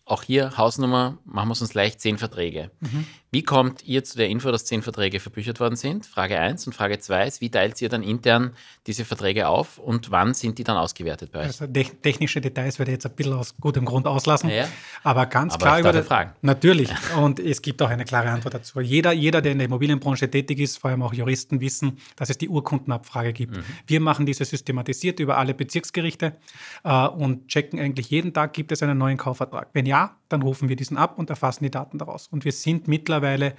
[0.06, 2.70] auch hier Hausnummer, machen wir es uns leicht, zehn Verträge.
[2.80, 3.06] Mhm.
[3.34, 6.06] Wie kommt ihr zu der Info, dass zehn Verträge verbüchert worden sind?
[6.06, 6.68] Frage 1.
[6.68, 8.52] Und Frage 2 ist, wie teilt ihr dann intern
[8.86, 11.46] diese Verträge auf und wann sind die dann ausgewertet bei euch?
[11.46, 14.50] Also technische Details werde ich jetzt ein bisschen aus gutem Grund auslassen.
[14.50, 14.68] Ja.
[15.02, 16.32] Aber ganz Aber klar über die Fragen.
[16.42, 16.90] Natürlich.
[17.16, 18.80] Und es gibt auch eine klare Antwort dazu.
[18.80, 22.38] Jeder, jeder, der in der Immobilienbranche tätig ist, vor allem auch Juristen, wissen, dass es
[22.38, 23.56] die Urkundenabfrage gibt.
[23.56, 23.64] Mhm.
[23.88, 26.36] Wir machen diese systematisiert über alle Bezirksgerichte
[26.84, 29.70] äh, und checken eigentlich jeden Tag, gibt es einen neuen Kaufvertrag.
[29.72, 29.93] Wenn ja,
[30.28, 32.28] dann rufen wir diesen ab und erfassen die Daten daraus.
[32.28, 33.54] Und wir sind mittlerweile,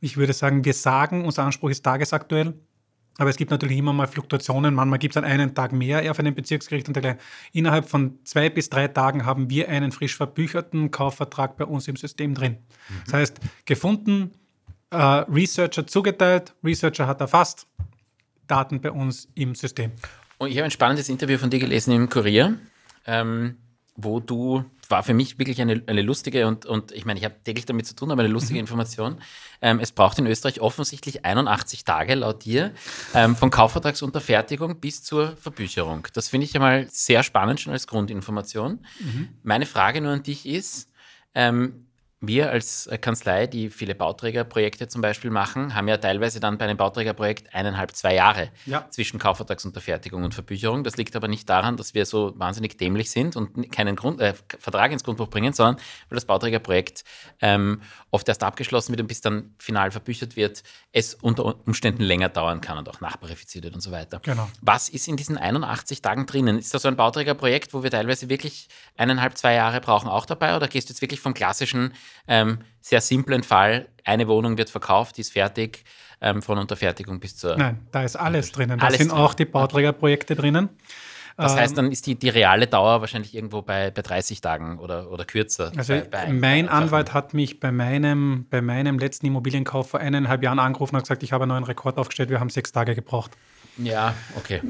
[0.00, 2.54] ich würde sagen, wir sagen, unser Anspruch ist tagesaktuell.
[3.18, 4.74] Aber es gibt natürlich immer mal Fluktuationen.
[4.74, 7.20] Manchmal gibt es an einen Tag mehr auf einem Bezirksgericht und dergleichen.
[7.52, 11.96] Innerhalb von zwei bis drei Tagen haben wir einen frisch verbücherten Kaufvertrag bei uns im
[11.96, 12.58] System drin.
[12.88, 12.94] Mhm.
[13.06, 14.32] Das heißt, gefunden,
[14.90, 17.66] äh, Researcher zugeteilt, Researcher hat erfasst,
[18.46, 19.92] Daten bei uns im System.
[20.38, 22.58] Und ich habe ein spannendes Interview von dir gelesen im Kurier.
[23.06, 23.56] Ähm,
[23.96, 27.34] wo du, war für mich wirklich eine, eine lustige und, und ich meine, ich habe
[27.44, 28.64] täglich damit zu tun, aber eine lustige mhm.
[28.64, 29.20] Information.
[29.60, 32.72] Ähm, es braucht in Österreich offensichtlich 81 Tage laut dir
[33.14, 36.06] ähm, von Kaufvertragsunterfertigung bis zur Verbücherung.
[36.12, 38.84] Das finde ich einmal sehr spannend schon als Grundinformation.
[39.00, 39.28] Mhm.
[39.42, 40.90] Meine Frage nur an dich ist,
[41.34, 41.86] ähm,
[42.20, 46.64] wir als äh, Kanzlei, die viele Bauträgerprojekte zum Beispiel machen, haben ja teilweise dann bei
[46.64, 48.86] einem Bauträgerprojekt eineinhalb, zwei Jahre ja.
[48.88, 50.82] zwischen Kaufvertragsunterfertigung und Verbücherung.
[50.82, 54.32] Das liegt aber nicht daran, dass wir so wahnsinnig dämlich sind und keinen Grund, äh,
[54.58, 55.76] Vertrag ins Grundbuch bringen, sondern
[56.08, 57.04] weil das Bauträgerprojekt
[57.42, 62.30] ähm, oft erst abgeschlossen wird und bis dann final verbüchert wird, es unter Umständen länger
[62.30, 64.20] dauern kann und auch nachberifiziert wird und so weiter.
[64.24, 64.48] Genau.
[64.62, 66.58] Was ist in diesen 81 Tagen drinnen?
[66.58, 70.56] Ist da so ein Bauträgerprojekt, wo wir teilweise wirklich eineinhalb, zwei Jahre brauchen, auch dabei?
[70.56, 71.92] Oder gehst du jetzt wirklich vom klassischen
[72.28, 75.84] ähm, sehr simplen Fall, eine Wohnung wird verkauft, die ist fertig,
[76.20, 77.56] ähm, von Unterfertigung bis zur.
[77.56, 78.78] Nein, da ist alles drinnen.
[78.78, 79.18] Da alles sind drin.
[79.18, 80.70] auch die Bauträgerprojekte drinnen.
[81.36, 84.78] Das heißt, ähm, dann ist die, die reale Dauer wahrscheinlich irgendwo bei, bei 30 Tagen
[84.78, 85.70] oder, oder kürzer.
[85.76, 90.42] Also bei, bei mein Anwalt hat mich bei meinem, bei meinem letzten Immobilienkauf vor eineinhalb
[90.42, 93.32] Jahren angerufen und gesagt, ich habe einen neuen Rekord aufgestellt, wir haben sechs Tage gebraucht.
[93.76, 94.62] Ja, okay.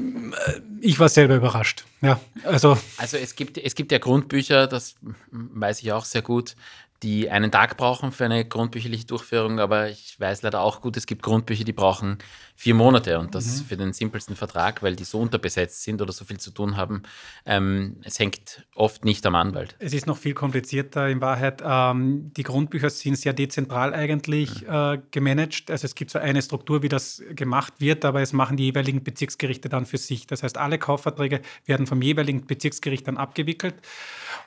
[0.81, 1.85] Ich war selber überrascht.
[2.01, 2.77] Ja, also.
[2.97, 4.95] Also es gibt, es gibt ja Grundbücher, das
[5.31, 6.57] weiß ich auch sehr gut,
[7.03, 11.05] die einen Tag brauchen für eine grundbücherliche Durchführung, aber ich weiß leider auch gut, es
[11.05, 12.17] gibt Grundbücher, die brauchen
[12.55, 13.65] vier Monate und das mhm.
[13.65, 17.03] für den simpelsten Vertrag, weil die so unterbesetzt sind oder so viel zu tun haben.
[17.45, 19.75] Ähm, es hängt oft nicht am Anwalt.
[19.77, 21.61] Es ist noch viel komplizierter in Wahrheit.
[21.63, 24.73] Ähm, die Grundbücher sind sehr dezentral eigentlich mhm.
[24.73, 25.69] äh, gemanagt.
[25.69, 29.03] Also es gibt so eine Struktur, wie das gemacht wird, aber es machen die jeweiligen
[29.03, 30.25] Bezirksgerichte dann für sich.
[30.25, 33.75] Das heißt, alle Kaufverträge werden vom jeweiligen Bezirksgericht dann abgewickelt.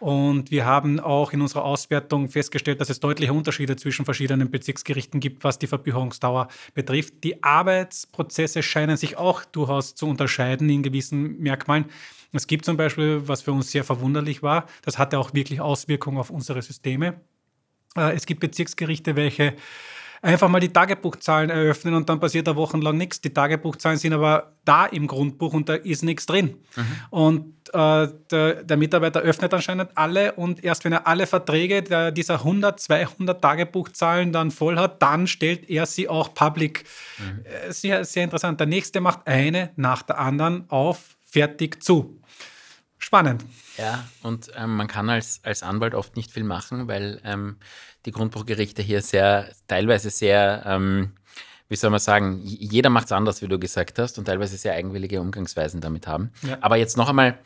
[0.01, 5.21] Und wir haben auch in unserer Auswertung festgestellt, dass es deutliche Unterschiede zwischen verschiedenen Bezirksgerichten
[5.21, 7.23] gibt, was die Verbücherungsdauer betrifft.
[7.23, 11.85] Die Arbeitsprozesse scheinen sich auch durchaus zu unterscheiden in gewissen Merkmalen.
[12.33, 16.17] Es gibt zum Beispiel, was für uns sehr verwunderlich war, das hatte auch wirklich Auswirkungen
[16.17, 17.21] auf unsere Systeme.
[17.95, 19.55] Äh, es gibt Bezirksgerichte, welche
[20.23, 23.21] einfach mal die Tagebuchzahlen eröffnen und dann passiert da wochenlang nichts.
[23.21, 26.57] Die Tagebuchzahlen sind aber da im Grundbuch und da ist nichts drin.
[26.77, 26.85] Mhm.
[27.11, 32.11] Und äh, der, der, Mitarbeiter öffnet anscheinend alle und erst wenn er alle Verträge der,
[32.11, 36.85] dieser 100, 200 Tagebuchzahlen dann voll hat, dann stellt er sie auch public.
[37.19, 37.45] Mhm.
[37.45, 38.61] Äh, sehr, sehr interessant.
[38.61, 42.21] Der nächste macht eine nach der anderen auf, fertig zu.
[43.01, 43.45] Spannend.
[43.79, 47.57] Ja, und ähm, man kann als, als Anwalt oft nicht viel machen, weil ähm,
[48.05, 51.13] die Grundbuchgerichte hier sehr, teilweise sehr, ähm,
[51.69, 54.75] wie soll man sagen, jeder macht es anders, wie du gesagt hast, und teilweise sehr
[54.75, 56.31] eigenwillige Umgangsweisen damit haben.
[56.43, 56.59] Ja.
[56.61, 57.39] Aber jetzt noch einmal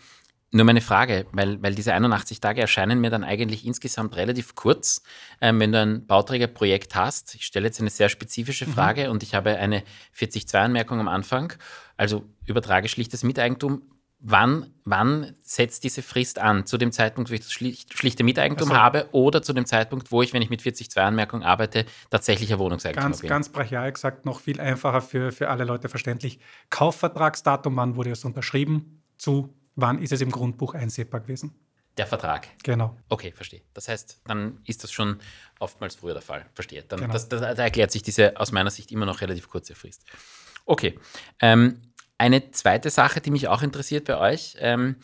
[0.51, 5.03] nur meine Frage, weil, weil diese 81 Tage erscheinen mir dann eigentlich insgesamt relativ kurz,
[5.40, 7.37] ähm, wenn du ein Bauträgerprojekt hast.
[7.37, 8.73] Ich stelle jetzt eine sehr spezifische mhm.
[8.73, 9.11] Frage mhm.
[9.12, 9.85] und ich habe eine
[10.17, 11.53] 42-Anmerkung am Anfang.
[11.97, 13.83] Also übertrage schlichtes Miteigentum
[14.25, 16.67] wann, wann setzt diese Frist an?
[16.67, 20.23] Zu dem Zeitpunkt, wo ich das schlichte Miteigentum also, habe oder zu dem Zeitpunkt, wo
[20.23, 23.29] ich, wenn ich mit 40.2 Anmerkung arbeite, tatsächlicher Wohnungseigentum ganz, bin?
[23.29, 26.41] Ganz brachial gesagt, noch viel einfacher für, für alle Leute verständlich.
[26.71, 31.55] Kaufvertragsdatum, wann wurde es unterschrieben, zu wann ist es im Grundbuch einsehbar gewesen?
[31.97, 32.49] Der Vertrag.
[32.65, 32.97] Genau.
[33.09, 33.63] Okay, verstehe.
[33.73, 35.21] Das heißt, dann ist das schon
[35.61, 36.47] oftmals früher der Fall.
[36.55, 36.83] Verstehe.
[36.83, 37.13] Dann, genau.
[37.13, 40.03] das, das, da erklärt sich diese aus meiner Sicht immer noch relativ kurze Frist.
[40.67, 40.99] Okay.
[41.41, 41.81] Ähm,
[42.18, 44.96] eine zweite Sache, die mich auch interessiert bei euch, ähm,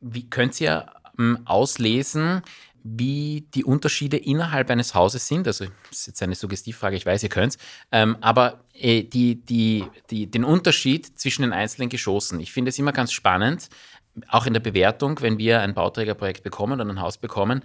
[0.00, 2.42] wie könnt ihr ähm, auslesen,
[2.84, 5.46] wie die Unterschiede innerhalb eines Hauses sind.
[5.46, 7.58] Also, das ist jetzt eine Suggestivfrage, ich weiß, ihr könnt es.
[7.92, 12.78] Ähm, aber äh, die, die, die, den Unterschied zwischen den einzelnen Geschossen, ich finde es
[12.78, 13.68] immer ganz spannend,
[14.28, 17.62] auch in der Bewertung, wenn wir ein Bauträgerprojekt bekommen oder ein Haus bekommen.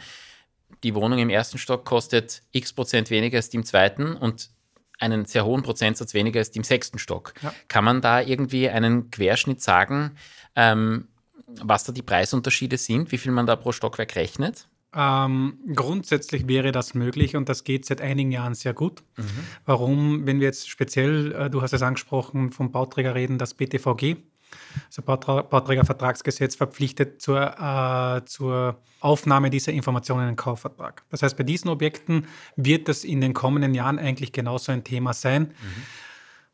[0.84, 4.50] Die Wohnung im ersten Stock kostet x Prozent weniger als die im zweiten und
[5.00, 7.34] einen sehr hohen Prozentsatz weniger die im sechsten Stock.
[7.42, 7.54] Ja.
[7.68, 10.12] Kann man da irgendwie einen Querschnitt sagen,
[10.56, 11.08] ähm,
[11.62, 14.68] was da die Preisunterschiede sind, wie viel man da pro Stockwerk rechnet?
[14.96, 19.04] Ähm, grundsätzlich wäre das möglich und das geht seit einigen Jahren sehr gut.
[19.18, 19.26] Mhm.
[19.66, 24.18] Warum, wenn wir jetzt speziell, äh, du hast es angesprochen, vom Bauträger reden, das BTVG,
[24.94, 31.04] das Bauträgervertragsgesetz verpflichtet zur, äh, zur Aufnahme dieser Informationen in den Kaufvertrag.
[31.10, 35.14] Das heißt, bei diesen Objekten wird das in den kommenden Jahren eigentlich genauso ein Thema
[35.14, 35.44] sein.
[35.44, 35.54] Mhm.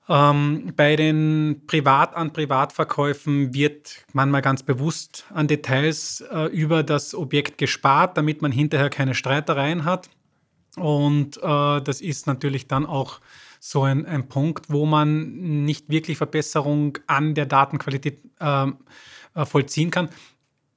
[0.10, 8.18] Ähm, bei den Privat-an-Privat-Verkäufen wird manchmal ganz bewusst an Details äh, über das Objekt gespart,
[8.18, 10.10] damit man hinterher keine Streitereien hat.
[10.76, 13.22] Und äh, das ist natürlich dann auch
[13.66, 18.80] so ein, ein Punkt, wo man nicht wirklich Verbesserung an der Datenqualität ähm,
[19.36, 20.10] äh, vollziehen kann.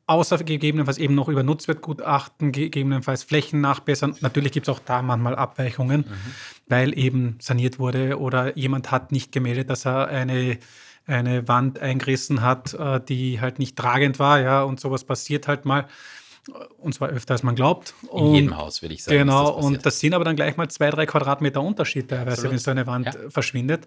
[0.07, 4.15] Außer gegebenenfalls eben noch über Nutzwertgutachten, gegebenenfalls Flächen nachbessern.
[4.21, 6.15] Natürlich gibt es auch da manchmal Abweichungen, mhm.
[6.69, 10.57] weil eben saniert wurde oder jemand hat nicht gemeldet, dass er eine,
[11.07, 14.41] eine Wand eingerissen hat, äh, die halt nicht tragend war.
[14.41, 15.89] Ja, und sowas passiert halt mal.
[16.79, 17.95] Und zwar öfter als man glaubt.
[18.13, 19.19] In jedem Haus, würde ich sagen.
[19.19, 22.59] Genau, das und das sind aber dann gleich mal zwei, drei Quadratmeter Unterschied teilweise, wenn
[22.59, 23.31] so eine Wand ja.
[23.31, 23.87] verschwindet.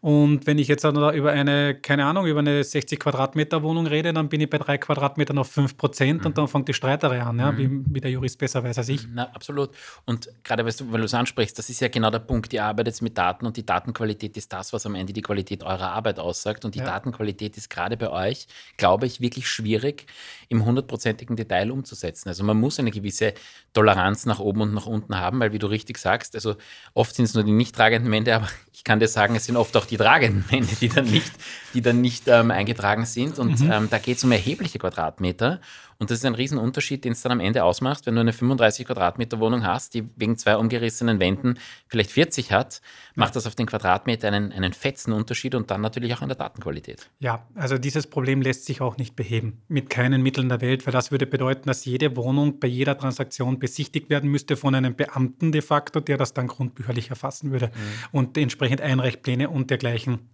[0.00, 4.30] Und wenn ich jetzt über eine, keine Ahnung, über eine 60 Quadratmeter Wohnung rede, dann
[4.30, 6.26] bin ich bei drei Quadratmetern auf 5 Prozent mhm.
[6.26, 7.58] und dann fängt die Streiterei an, ja, mhm.
[7.58, 9.06] wie, wie, der Jurist besser weiß als ich.
[9.12, 9.70] Na, absolut.
[10.06, 12.50] Und gerade weil du es ansprichst, das ist ja genau der Punkt.
[12.54, 15.90] Ihr arbeitet mit Daten und die Datenqualität ist das, was am Ende die Qualität eurer
[15.90, 16.64] Arbeit aussagt.
[16.64, 16.86] Und die ja.
[16.86, 18.46] Datenqualität ist gerade bei euch,
[18.78, 20.06] glaube ich, wirklich schwierig
[20.50, 22.28] im hundertprozentigen Detail umzusetzen.
[22.28, 23.34] Also man muss eine gewisse
[23.72, 26.56] Toleranz nach oben und nach unten haben, weil wie du richtig sagst, also
[26.92, 29.56] oft sind es nur die nicht tragenden Wände, aber ich kann dir sagen, es sind
[29.56, 31.30] oft auch die tragenden Wände, die dann nicht,
[31.74, 33.38] die dann nicht ähm, eingetragen sind.
[33.38, 33.70] Und mhm.
[33.70, 35.60] ähm, da geht es um erhebliche Quadratmeter.
[36.00, 38.86] Und das ist ein Riesenunterschied, den es dann am Ende ausmacht, wenn du eine 35
[38.86, 42.80] Quadratmeter Wohnung hast, die wegen zwei umgerissenen Wänden vielleicht 40 hat,
[43.14, 46.38] macht das auf den Quadratmeter einen, einen fetzen Unterschied und dann natürlich auch an der
[46.38, 47.10] Datenqualität.
[47.18, 49.60] Ja, also dieses Problem lässt sich auch nicht beheben.
[49.68, 53.58] Mit keinen Mitteln der Welt, weil das würde bedeuten, dass jede Wohnung bei jeder Transaktion
[53.58, 57.72] besichtigt werden müsste von einem Beamten de facto, der das dann grundbücherlich erfassen würde mhm.
[58.12, 60.30] und entsprechend Einreichpläne und dergleichen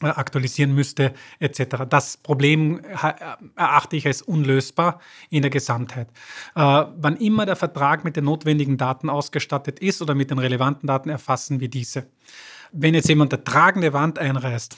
[0.00, 1.84] aktualisieren müsste, etc.
[1.88, 3.14] Das Problem äh,
[3.56, 6.08] erachte ich als unlösbar in der Gesamtheit.
[6.54, 6.60] Äh,
[6.96, 11.08] wann immer der Vertrag mit den notwendigen Daten ausgestattet ist oder mit den relevanten Daten
[11.08, 12.06] erfassen wir diese.
[12.72, 14.76] Wenn jetzt jemand eine tragende Wand einreißt,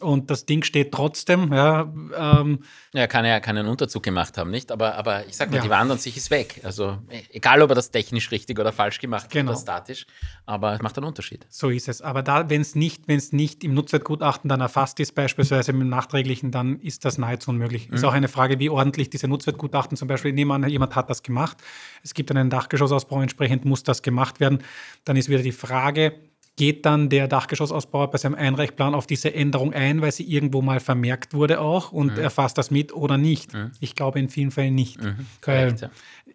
[0.00, 1.52] und das Ding steht trotzdem.
[1.52, 2.60] Ja, ähm,
[2.92, 4.72] ja kann ja keinen Unterzug gemacht haben, nicht?
[4.72, 5.62] Aber, aber ich sag mal, ja.
[5.62, 6.60] die Wand an sich ist weg.
[6.62, 6.98] Also
[7.30, 9.52] egal, ob er das technisch richtig oder falsch gemacht genau.
[9.52, 10.06] hat oder statisch,
[10.44, 11.46] aber es macht einen Unterschied.
[11.48, 12.02] So ist es.
[12.02, 16.80] Aber da, wenn es nicht, nicht im Nutzwertgutachten dann erfasst ist, beispielsweise im nachträglichen, dann
[16.80, 17.88] ist das nahezu unmöglich.
[17.88, 17.94] Mhm.
[17.94, 21.22] Ist auch eine Frage, wie ordentlich diese Nutzwertgutachten zum Beispiel, nehmen an, jemand hat das
[21.22, 21.58] gemacht,
[22.02, 24.62] es gibt einen Dachgeschossausbau, entsprechend muss das gemacht werden.
[25.04, 26.14] Dann ist wieder die Frage,
[26.56, 30.80] geht dann der Dachgeschossausbauer bei seinem Einreichplan auf diese Änderung ein, weil sie irgendwo mal
[30.80, 32.22] vermerkt wurde auch und mhm.
[32.22, 33.52] erfasst das mit oder nicht.
[33.52, 33.72] Mhm.
[33.80, 35.02] Ich glaube in vielen Fällen nicht.
[35.02, 35.26] Mhm.
[35.42, 35.90] Korrekt, ja.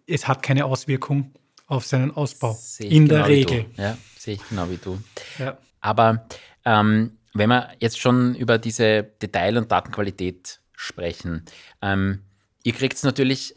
[0.06, 1.32] Es hat keine Auswirkung
[1.66, 2.56] auf seinen Ausbau.
[2.78, 3.66] In genau der Regel.
[3.76, 4.98] Ja, sehe ich genau wie du.
[5.38, 5.58] Ja.
[5.80, 6.26] Aber
[6.64, 11.44] ähm, wenn wir jetzt schon über diese Detail- und Datenqualität sprechen,
[11.80, 12.22] ähm,
[12.62, 13.56] ihr kriegt es natürlich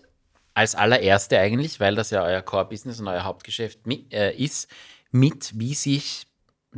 [0.56, 4.70] als allererste eigentlich, weil das ja euer Core-Business und euer Hauptgeschäft mit, äh, ist,
[5.12, 6.28] mit, wie sich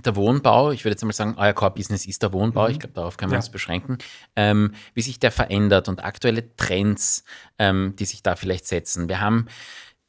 [0.06, 2.72] der Wohnbau, ich würde jetzt mal sagen, euer Core-Business ist der Wohnbau, mhm.
[2.72, 3.98] ich glaube, darauf kann man es beschränken,
[4.36, 7.24] ähm, wie sich der verändert und aktuelle Trends,
[7.58, 9.10] ähm, die sich da vielleicht setzen.
[9.10, 9.48] Wir haben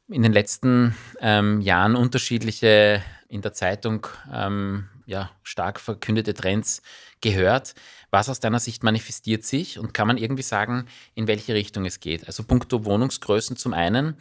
[0.09, 6.81] in den letzten ähm, Jahren unterschiedliche in der Zeitung ähm, ja, stark verkündete Trends
[7.21, 7.75] gehört.
[8.11, 11.99] Was aus deiner Sicht manifestiert sich und kann man irgendwie sagen, in welche Richtung es
[11.99, 12.25] geht?
[12.25, 14.17] Also puncto Wohnungsgrößen zum einen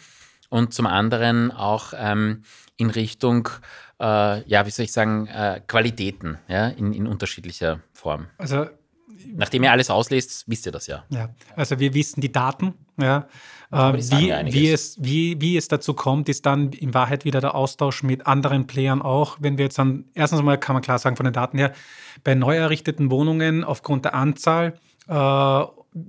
[0.49, 2.43] und zum anderen auch ähm,
[2.77, 3.49] in Richtung,
[4.01, 8.27] äh, ja, wie soll ich sagen, äh, Qualitäten ja, in, in unterschiedlicher Form.
[8.39, 8.67] Also
[9.35, 11.05] Nachdem ihr alles auslest, wisst ihr das ja.
[11.11, 12.75] Ja, also wir wissen die Daten.
[13.01, 13.29] Ja.
[13.71, 17.55] Äh, wie, wie, es, wie, wie es dazu kommt, ist dann in Wahrheit wieder der
[17.55, 19.37] Austausch mit anderen Playern auch.
[19.41, 21.73] Wenn wir jetzt dann, erstens mal kann man klar sagen von den Daten her,
[22.25, 24.75] bei neu errichteten Wohnungen aufgrund der Anzahl
[25.09, 25.65] äh,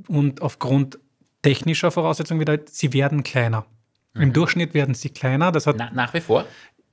[0.08, 1.00] und aufgrund
[1.42, 3.66] technischer Voraussetzungen wieder, sie werden kleiner.
[4.14, 4.22] Mhm.
[4.22, 5.52] Im Durchschnitt werden sie kleiner.
[5.52, 6.46] Das hat Na, nach wie vor?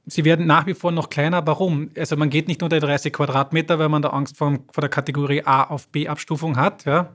[0.06, 1.46] Sie werden nach wie vor noch kleiner.
[1.46, 1.90] Warum?
[1.96, 5.42] Also man geht nicht unter 30 Quadratmeter, weil man da Angst vor, vor der Kategorie
[5.44, 6.84] A auf B Abstufung hat.
[6.84, 7.14] Ja.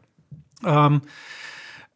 [0.66, 1.02] Ähm,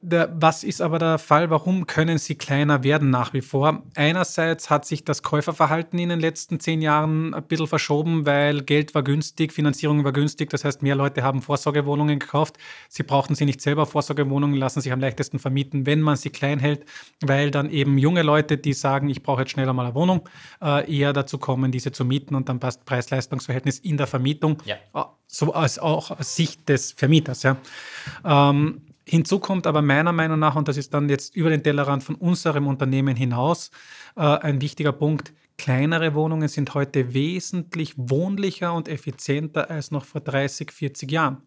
[0.05, 1.49] der, was ist aber der Fall?
[1.49, 3.83] Warum können sie kleiner werden nach wie vor?
[3.95, 8.93] Einerseits hat sich das Käuferverhalten in den letzten zehn Jahren ein bisschen verschoben, weil Geld
[8.93, 10.51] war günstig, Finanzierung war günstig.
[10.51, 12.57] Das heißt, mehr Leute haben Vorsorgewohnungen gekauft.
[12.87, 13.85] Sie brauchten sie nicht selber.
[13.85, 16.85] Vorsorgewohnungen lassen sich am leichtesten vermieten, wenn man sie klein hält,
[17.21, 20.29] weil dann eben junge Leute, die sagen, ich brauche jetzt schneller mal eine Wohnung,
[20.61, 24.57] äh, eher dazu kommen, diese zu mieten und dann passt Preis-Leistungs-Verhältnis in der Vermietung.
[24.65, 24.75] Ja.
[24.93, 27.43] Äh, so als auch aus Sicht des Vermieters.
[27.43, 27.57] Ja.
[28.23, 32.03] Ähm, Hinzu kommt aber meiner Meinung nach, und das ist dann jetzt über den Tellerrand
[32.03, 33.69] von unserem Unternehmen hinaus,
[34.15, 40.21] äh, ein wichtiger Punkt, kleinere Wohnungen sind heute wesentlich wohnlicher und effizienter als noch vor
[40.21, 41.43] 30, 40 Jahren.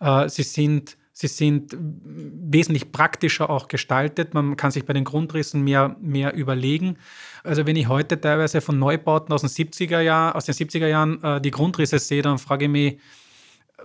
[0.00, 4.34] Äh, sie sind Sie sind wesentlich praktischer auch gestaltet.
[4.34, 6.96] Man kann sich bei den Grundrissen mehr, mehr überlegen.
[7.44, 11.22] Also wenn ich heute teilweise von Neubauten aus den 70er Jahren, aus den 70er Jahren
[11.22, 12.98] äh, die Grundrisse sehe, dann frage ich mich,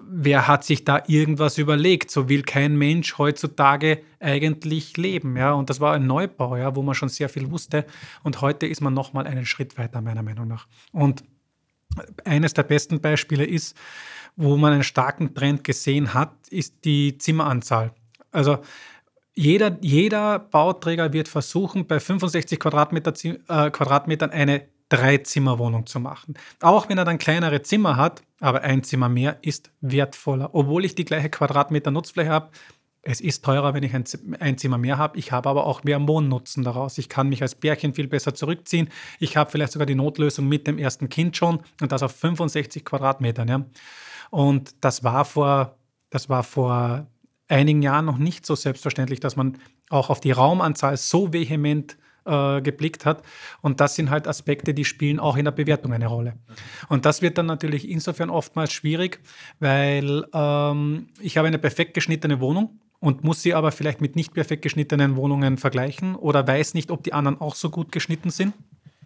[0.02, 2.12] wer hat sich da irgendwas überlegt?
[2.12, 5.36] So will kein Mensch heutzutage eigentlich leben.
[5.38, 5.54] Ja?
[5.54, 7.86] Und das war ein Neubau, ja, wo man schon sehr viel wusste.
[8.24, 10.68] Und heute ist man nochmal einen Schritt weiter, meiner Meinung nach.
[10.92, 11.24] Und
[12.24, 13.76] eines der besten Beispiele ist,
[14.36, 17.92] wo man einen starken Trend gesehen hat, ist die Zimmeranzahl.
[18.32, 18.60] Also
[19.34, 26.34] jeder, jeder Bauträger wird versuchen, bei 65 Quadratmeter, äh, Quadratmetern eine Dreizimmerwohnung zu machen.
[26.62, 30.50] Auch wenn er dann kleinere Zimmer hat, aber ein Zimmer mehr ist wertvoller.
[30.54, 32.50] Obwohl ich die gleiche Quadratmeter Nutzfläche habe,
[33.02, 35.18] es ist teurer, wenn ich ein, Zimmer mehr habe.
[35.18, 36.98] Ich habe aber auch mehr Wohnnutzen daraus.
[36.98, 38.90] Ich kann mich als Bärchen viel besser zurückziehen.
[39.20, 42.84] Ich habe vielleicht sogar die Notlösung mit dem ersten Kind schon und das auf 65
[42.84, 43.48] Quadratmetern.
[43.48, 43.66] Ja.
[44.32, 45.78] Und das war vor,
[46.10, 47.08] das war vor
[47.48, 49.58] einigen Jahren noch nicht so selbstverständlich, dass man
[49.90, 51.98] auch auf die Raumanzahl so vehement
[52.30, 53.24] äh, geblickt hat.
[53.62, 56.34] Und das sind halt Aspekte, die spielen auch in der Bewertung eine Rolle.
[56.88, 59.20] Und das wird dann natürlich insofern oftmals schwierig,
[59.60, 64.34] weil ähm, ich habe eine perfekt geschnittene Wohnung und muss sie aber vielleicht mit nicht
[64.34, 68.54] perfekt geschnittenen Wohnungen vergleichen oder weiß nicht, ob die anderen auch so gut geschnitten sind.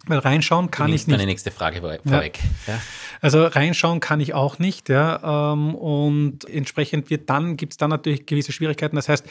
[0.06, 1.16] Weil reinschauen kann ich nicht.
[1.16, 2.38] Meine nächste Frage vorweg.
[2.66, 2.74] Ja.
[2.74, 2.80] Ja.
[3.22, 5.52] Also reinschauen kann ich auch nicht, ja.
[5.52, 8.96] Ähm, und entsprechend wird dann, gibt es dann natürlich gewisse Schwierigkeiten.
[8.96, 9.24] Das heißt,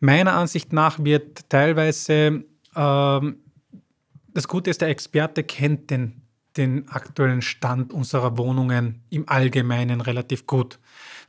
[0.00, 2.44] meiner Ansicht nach wird teilweise
[2.76, 3.36] ähm,
[4.34, 6.22] das Gute ist, der Experte kennt den,
[6.56, 10.78] den aktuellen Stand unserer Wohnungen im Allgemeinen relativ gut.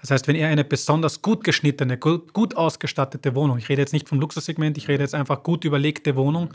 [0.01, 3.93] Das heißt, wenn er eine besonders gut geschnittene, gut, gut ausgestattete Wohnung, ich rede jetzt
[3.93, 6.49] nicht vom Luxussegment, ich rede jetzt einfach gut überlegte Wohnung,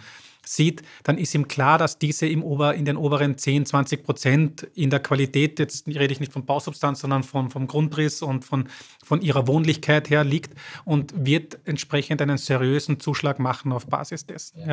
[0.44, 4.62] sieht, dann ist ihm klar, dass diese im Ober, in den oberen 10, 20 Prozent
[4.74, 8.68] in der Qualität, jetzt rede ich nicht von Bausubstanz, sondern von, vom Grundriss und von,
[9.04, 14.60] von ihrer Wohnlichkeit her liegt und wird entsprechend einen seriösen Zuschlag machen auf Basis dessen.
[14.60, 14.66] Ja.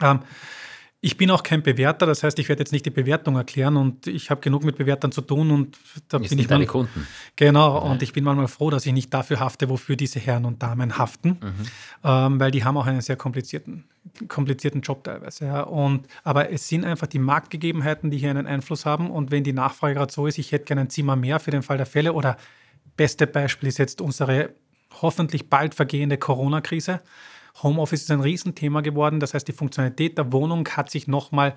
[0.00, 0.10] ja.
[0.12, 0.20] Ähm,
[1.02, 4.06] ich bin auch kein Bewerter, das heißt, ich werde jetzt nicht die Bewertung erklären und
[4.06, 5.78] ich habe genug mit Bewertern zu tun und
[6.08, 7.06] da Jetzt bin ich deine Kunden.
[7.36, 7.90] Genau, ja.
[7.90, 10.96] und ich bin manchmal froh, dass ich nicht dafür hafte, wofür diese Herren und Damen
[10.96, 11.54] haften, mhm.
[12.02, 13.84] ähm, weil die haben auch einen sehr komplizierten,
[14.26, 15.44] komplizierten Job teilweise.
[15.44, 15.62] Ja.
[15.62, 19.52] Und, aber es sind einfach die Marktgegebenheiten, die hier einen Einfluss haben und wenn die
[19.52, 22.14] Nachfrage gerade so ist, ich hätte gerne ein Zimmer mehr für den Fall der Fälle
[22.14, 22.38] oder
[22.96, 24.54] beste Beispiel ist jetzt unsere
[25.02, 27.00] hoffentlich bald vergehende Corona-Krise
[27.62, 29.20] Homeoffice ist ein Riesenthema geworden.
[29.20, 31.56] Das heißt, die Funktionalität der Wohnung hat sich nochmal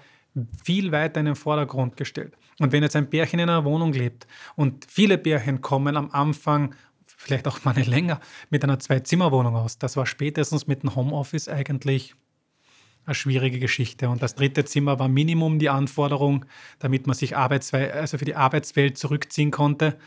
[0.63, 2.37] viel weiter in den Vordergrund gestellt.
[2.59, 6.75] Und wenn jetzt ein Bärchen in einer Wohnung lebt und viele Bärchen kommen am Anfang,
[7.05, 8.19] vielleicht auch mal länger,
[8.49, 12.15] mit einer Zwei-Zimmer-Wohnung aus, das war spätestens mit dem Homeoffice eigentlich
[13.05, 14.09] eine schwierige Geschichte.
[14.09, 16.45] Und das dritte Zimmer war Minimum die Anforderung,
[16.79, 19.97] damit man sich Arbeitswe also für die Arbeitswelt zurückziehen konnte.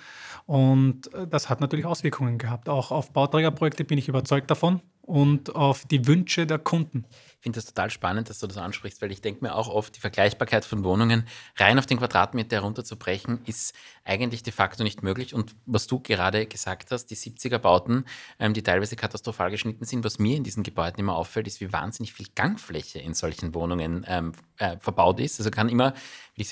[0.46, 2.68] Und äh, das hat natürlich Auswirkungen gehabt.
[2.68, 7.04] Auch auf Bauträgerprojekte bin ich überzeugt davon und auf die Wünsche der Kunden.
[7.10, 9.96] Ich finde das total spannend, dass du das ansprichst, weil ich denke mir auch oft,
[9.96, 11.26] die Vergleichbarkeit von Wohnungen
[11.56, 13.74] rein auf den Quadratmeter herunterzubrechen, ist
[14.04, 15.34] eigentlich de facto nicht möglich.
[15.34, 18.04] Und was du gerade gesagt hast, die 70er-Bauten,
[18.38, 21.72] ähm, die teilweise katastrophal geschnitten sind, was mir in diesen Gebäuden immer auffällt, ist, wie
[21.72, 25.40] wahnsinnig viel Gangfläche in solchen Wohnungen ähm, äh, verbaut ist.
[25.40, 25.94] Also kann immer,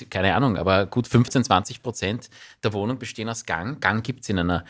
[0.09, 2.29] keine Ahnung, aber gut 15, 20 Prozent
[2.63, 3.81] der Wohnung bestehen aus Gang.
[3.81, 4.65] Gang gibt es in einer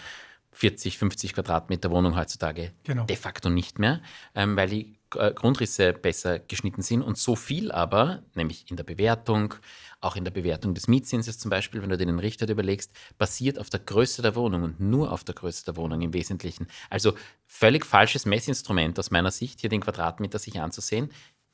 [0.53, 3.05] 40, 50 Quadratmeter Wohnung heutzutage genau.
[3.05, 4.01] de facto nicht mehr,
[4.35, 8.83] ähm, weil die äh, Grundrisse besser geschnitten sind und so viel aber, nämlich in der
[8.83, 9.53] Bewertung,
[10.01, 13.59] auch in der Bewertung des Mietzinses zum Beispiel, wenn du dir den Richter überlegst, basiert
[13.59, 16.67] auf der Größe der Wohnung und nur auf der Größe der Wohnung im Wesentlichen.
[16.89, 17.13] Also
[17.45, 21.11] völlig falsches Messinstrument aus meiner Sicht, hier den Quadratmeter sich anzusehen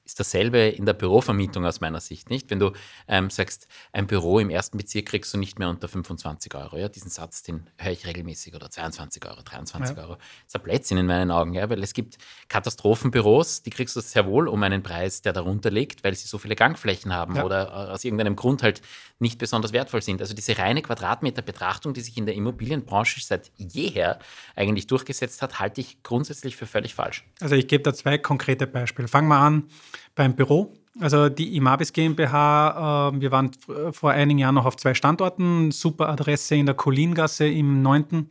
[0.08, 2.50] ist dasselbe in der Bürovermietung aus meiner Sicht, nicht?
[2.50, 2.72] Wenn du
[3.10, 6.78] ähm, sagst, ein Büro im ersten Bezirk kriegst du nicht mehr unter 25 Euro.
[6.78, 6.88] Ja?
[6.88, 10.04] Diesen Satz, den höre ich regelmäßig oder 22 Euro, 23 ja.
[10.04, 10.14] Euro.
[10.16, 11.70] Das ist ein Blödsinn in meinen Augen, ja?
[11.70, 16.06] weil es gibt Katastrophenbüros, die kriegst du sehr wohl um einen Preis, der darunter liegt,
[16.06, 17.44] weil sie so viele Gangflächen haben ja.
[17.44, 18.82] oder äh, aus irgendeinem Grund halt
[19.20, 20.22] nicht besonders wertvoll sind.
[20.22, 24.20] Also diese reine Quadratmeterbetrachtung, die sich in der Immobilienbranche seit jeher
[24.56, 27.26] eigentlich durchgesetzt hat, halte ich grundsätzlich für völlig falsch.
[27.42, 29.10] Also ich gebe da zwei konkrete Beispiele.
[29.10, 29.68] Fangen wir an
[30.16, 30.74] beim Büro.
[31.00, 33.52] Also die Imabis GmbH, äh, wir waren
[33.92, 38.30] vor einigen Jahren noch auf zwei Standorten, super Adresse in der Kolingasse im 9.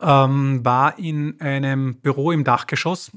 [0.00, 3.12] Ähm, war in einem Büro im Dachgeschoss,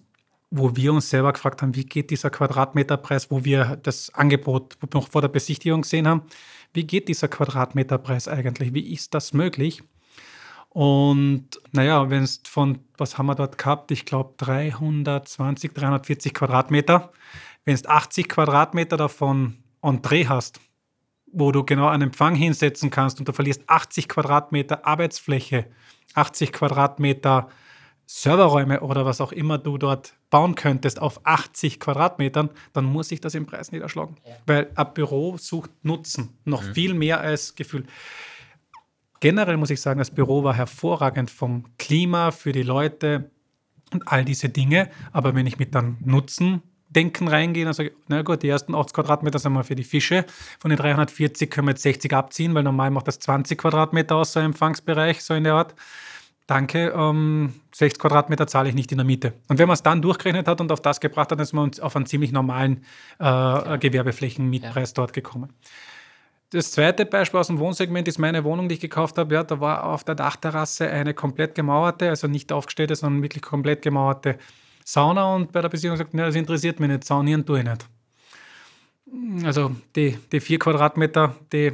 [0.52, 5.10] wo wir uns selber gefragt haben, wie geht dieser Quadratmeterpreis, wo wir das Angebot noch
[5.10, 6.22] vor der Besichtigung gesehen haben,
[6.74, 9.82] wie geht dieser Quadratmeterpreis eigentlich, wie ist das möglich?
[10.76, 13.92] Und naja, wenn es von, was haben wir dort gehabt?
[13.92, 17.14] Ich glaube 320, 340 Quadratmeter.
[17.64, 20.60] Wenn du 80 Quadratmeter davon Entree hast,
[21.32, 25.68] wo du genau einen Empfang hinsetzen kannst und du verlierst 80 Quadratmeter Arbeitsfläche,
[26.14, 27.48] 80 Quadratmeter
[28.06, 33.22] Serverräume oder was auch immer du dort bauen könntest auf 80 Quadratmetern, dann muss sich
[33.22, 34.18] das im Preis niederschlagen.
[34.28, 34.36] Ja.
[34.46, 36.74] Weil ein Büro sucht Nutzen, noch mhm.
[36.74, 37.86] viel mehr als Gefühl.
[39.26, 43.32] Generell muss ich sagen, das Büro war hervorragend vom Klima, für die Leute
[43.92, 44.92] und all diese Dinge.
[45.14, 48.76] Aber wenn ich mit dann Nutzen Denken reingehe, dann sage ich, na gut, die ersten
[48.76, 50.26] 80 Quadratmeter sind mal für die Fische.
[50.60, 54.32] Von den 340 können wir jetzt 60 abziehen, weil normal macht das 20 Quadratmeter aus,
[54.32, 55.74] so ein Empfangsbereich, so in der Art.
[56.46, 59.34] Danke, ähm, 60 Quadratmeter zahle ich nicht in der Miete.
[59.48, 61.72] Und wenn man es dann durchgerechnet hat und auf das gebracht hat, dann ist man
[61.82, 62.84] auf einen ziemlich normalen
[63.20, 63.78] äh, ja.
[63.78, 64.94] Gewerbeflächenmietpreis ja.
[64.94, 65.52] dort gekommen.
[66.56, 69.36] Das zweite Beispiel aus dem Wohnsegment ist meine Wohnung, die ich gekauft habe.
[69.36, 73.82] Ja, da war auf der Dachterrasse eine komplett gemauerte, also nicht aufgestellte, sondern wirklich komplett
[73.82, 74.38] gemauerte
[74.86, 75.36] Sauna.
[75.36, 77.90] Und bei der Besichtigung gesagt, das interessiert mich nicht, saunieren tue ich nicht.
[79.46, 81.74] Also die, die vier Quadratmeter, die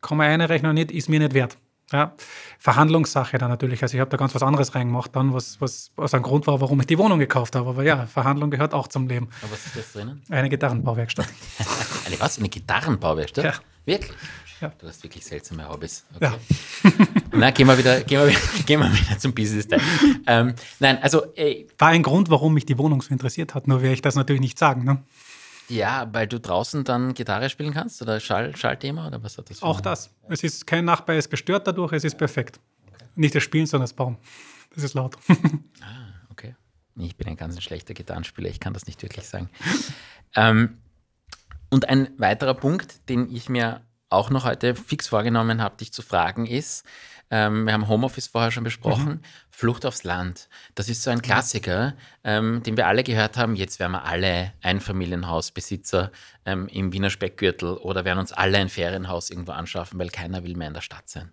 [0.00, 1.58] kann man einrechnen nicht, ist mir nicht wert.
[1.94, 2.12] Ja,
[2.58, 3.80] Verhandlungssache dann natürlich.
[3.84, 6.60] Also ich habe da ganz was anderes reingemacht, dann, was, was, was ein Grund war,
[6.60, 7.70] warum ich die Wohnung gekauft habe.
[7.70, 9.28] Aber ja, Verhandlung gehört auch zum Leben.
[9.42, 10.20] Aber was ist das drinnen?
[10.28, 11.28] Eine Gitarrenbauwerkstatt.
[12.06, 12.36] Eine was?
[12.38, 13.44] Eine Gitarrenbauwerkstatt?
[13.44, 13.52] Ja.
[13.84, 14.12] Wirklich?
[14.60, 14.72] Ja.
[14.76, 16.04] Du hast wirklich seltsame Hobbys.
[16.16, 16.32] Okay.
[16.82, 16.90] Ja.
[17.32, 18.34] Na, gehen wir wieder, gehen wir,
[18.66, 19.80] gehen wir wieder zum Business-Teil.
[20.26, 21.26] Ähm, nein, also.
[21.36, 24.16] Ey, War ein Grund, warum mich die Wohnung so interessiert hat, nur werde ich das
[24.16, 24.82] natürlich nicht sagen.
[24.82, 24.98] Ne?
[25.68, 29.62] Ja, weil du draußen dann Gitarre spielen kannst oder Schall, Schallthema oder was hat das?
[29.62, 30.10] Auch das.
[30.28, 32.60] Es ist kein Nachbar ist gestört dadurch, es ist perfekt.
[33.14, 34.18] Nicht das Spielen, sondern das Bauen.
[34.74, 35.16] Das ist laut.
[35.80, 36.54] ah, okay.
[36.96, 39.48] Ich bin ein ganz schlechter Gitarrenspieler, ich kann das nicht wirklich sagen.
[40.34, 40.78] ähm,
[41.70, 43.80] und ein weiterer Punkt, den ich mir
[44.14, 46.84] auch noch heute fix vorgenommen habe, dich zu fragen, ist,
[47.30, 49.08] ähm, wir haben Homeoffice vorher schon besprochen.
[49.08, 49.20] Mhm.
[49.50, 50.48] Flucht aufs Land.
[50.74, 53.56] Das ist so ein Klassiker, ähm, den wir alle gehört haben.
[53.56, 56.10] Jetzt werden wir alle Einfamilienhausbesitzer
[56.44, 60.56] ähm, im Wiener Speckgürtel oder werden uns alle ein Ferienhaus irgendwo anschaffen, weil keiner will
[60.56, 61.32] mehr in der Stadt sein.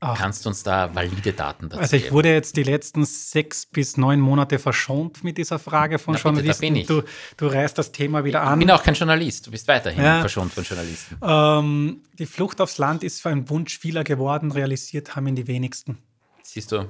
[0.00, 0.18] Ach.
[0.18, 2.14] Kannst du uns da valide Daten dazu Also ich geben?
[2.14, 6.74] wurde jetzt die letzten sechs bis neun Monate verschont mit dieser Frage von Na, Journalisten.
[6.74, 7.02] Bitte, du,
[7.38, 8.60] du reißt das Thema wieder an.
[8.60, 10.20] Ich bin auch kein Journalist, du bist weiterhin ja.
[10.20, 11.16] verschont von Journalisten.
[11.22, 15.46] Ähm, die Flucht aufs Land ist für einen Wunsch vieler geworden, realisiert haben ihn die
[15.46, 15.96] wenigsten.
[16.42, 16.86] Siehst du,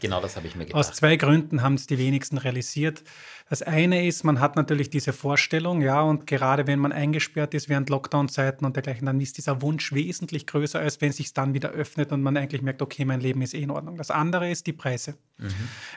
[0.00, 0.78] genau das habe ich mir gedacht.
[0.80, 3.04] Aus zwei Gründen haben es die wenigsten realisiert.
[3.48, 7.68] Das eine ist, man hat natürlich diese Vorstellung, ja, und gerade wenn man eingesperrt ist
[7.70, 11.54] während Lockdown-Zeiten und dergleichen, dann ist dieser Wunsch wesentlich größer, als wenn es sich dann
[11.54, 13.96] wieder öffnet und man eigentlich merkt, okay, mein Leben ist eh in Ordnung.
[13.96, 15.14] Das andere ist die Preise.
[15.38, 15.48] Mhm.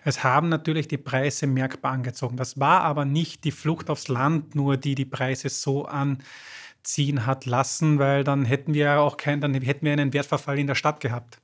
[0.05, 2.37] Es haben natürlich die Preise merkbar angezogen.
[2.37, 7.45] Das war aber nicht die Flucht aufs Land, nur die die Preise so anziehen hat
[7.45, 11.01] lassen, weil dann hätten wir auch keinen, dann hätten wir einen Wertverfall in der Stadt
[11.01, 11.41] gehabt.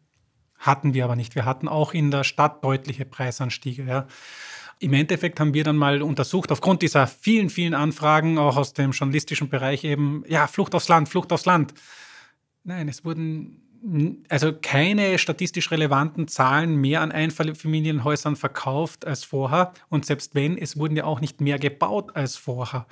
[0.58, 1.36] Hatten wir aber nicht.
[1.36, 3.84] Wir hatten auch in der Stadt deutliche Preisanstiege.
[3.84, 4.08] Ja.
[4.80, 8.92] Im Endeffekt haben wir dann mal untersucht, aufgrund dieser vielen, vielen Anfragen, auch aus dem
[8.92, 11.74] journalistischen Bereich eben, ja, Flucht aufs Land, Flucht aufs Land.
[12.64, 13.64] Nein, es wurden
[14.30, 19.74] also keine statistisch relevanten Zahlen mehr an Einfamilienhäusern verkauft als vorher.
[19.90, 22.88] Und selbst wenn, es wurden ja auch nicht mehr gebaut als vorher.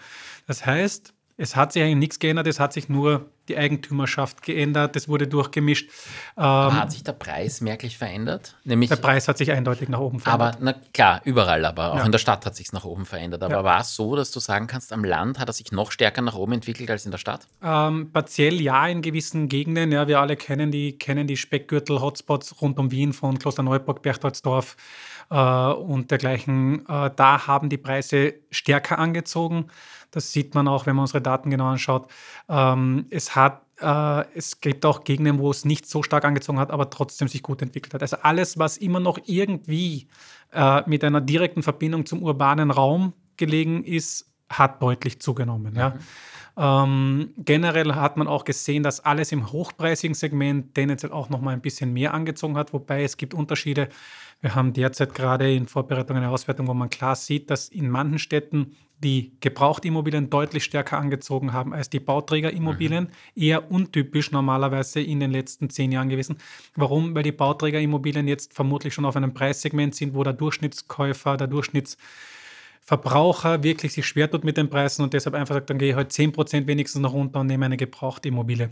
[0.47, 4.95] Das heißt, es hat sich eigentlich nichts geändert, es hat sich nur die Eigentümerschaft geändert,
[4.95, 5.89] es wurde durchgemischt.
[6.37, 8.55] Ähm, hat sich der Preis merklich verändert?
[8.63, 10.55] Nämlich, der Preis hat sich eindeutig nach oben verändert.
[10.55, 12.05] Aber na klar, überall, aber auch ja.
[12.05, 13.43] in der Stadt hat sich nach oben verändert.
[13.43, 13.63] Aber ja.
[13.63, 16.35] war es so, dass du sagen kannst, am Land hat er sich noch stärker nach
[16.35, 17.47] oben entwickelt als in der Stadt?
[17.63, 19.91] Ähm, partiell ja, in gewissen Gegenden.
[19.91, 24.75] Ja, wir alle kennen die, kennen die Speckgürtel-Hotspots rund um Wien von Klosterneuburg, Berchtoldsdorf
[25.29, 26.87] äh, und dergleichen.
[26.87, 29.69] Äh, da haben die Preise stärker angezogen.
[30.11, 32.09] Das sieht man auch, wenn man unsere Daten genau anschaut.
[32.49, 36.71] Ähm, es hat äh, es gibt auch Gegenden, wo es nicht so stark angezogen hat,
[36.71, 38.01] aber trotzdem sich gut entwickelt hat.
[38.01, 40.07] Also alles, was immer noch irgendwie
[40.53, 45.73] äh, mit einer direkten Verbindung zum urbanen Raum gelegen ist, hat deutlich zugenommen.
[45.73, 45.79] Mhm.
[45.79, 45.93] Ja.
[46.57, 51.51] Ähm, generell hat man auch gesehen, dass alles im hochpreisigen Segment tendenziell auch noch mal
[51.51, 53.89] ein bisschen mehr angezogen hat, wobei es gibt Unterschiede.
[54.39, 58.19] Wir haben derzeit gerade in Vorbereitung eine Auswertung, wo man klar sieht, dass in manchen
[58.19, 63.05] Städten die Gebrauchtimmobilien deutlich stärker angezogen haben als die Bauträgerimmobilien.
[63.05, 63.41] Mhm.
[63.41, 66.37] Eher untypisch normalerweise in den letzten zehn Jahren gewesen.
[66.75, 67.13] Warum?
[67.13, 73.63] Weil die Bauträgerimmobilien jetzt vermutlich schon auf einem Preissegment sind, wo der Durchschnittskäufer, der Durchschnittsverbraucher
[73.63, 76.11] wirklich sich schwer tut mit den Preisen und deshalb einfach sagt, dann gehe ich halt
[76.11, 78.71] 10% wenigstens noch runter und nehme eine gebrauchte Immobilie.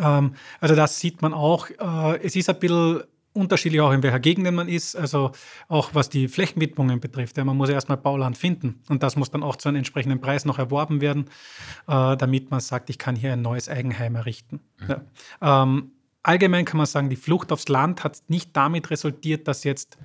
[0.00, 1.70] Ähm, also das sieht man auch.
[1.70, 3.02] Äh, es ist ein bisschen
[3.32, 5.32] unterschiedlich auch in welcher Gegend man ist, also
[5.68, 7.36] auch was die Flächenwidmungen betrifft.
[7.36, 10.20] Ja, man muss ja erstmal Bauland finden und das muss dann auch zu einem entsprechenden
[10.20, 11.26] Preis noch erworben werden,
[11.86, 14.60] äh, damit man sagt, ich kann hier ein neues Eigenheim errichten.
[14.78, 14.88] Mhm.
[14.88, 15.62] Ja.
[15.62, 19.98] Ähm, allgemein kann man sagen, die Flucht aufs Land hat nicht damit resultiert, dass jetzt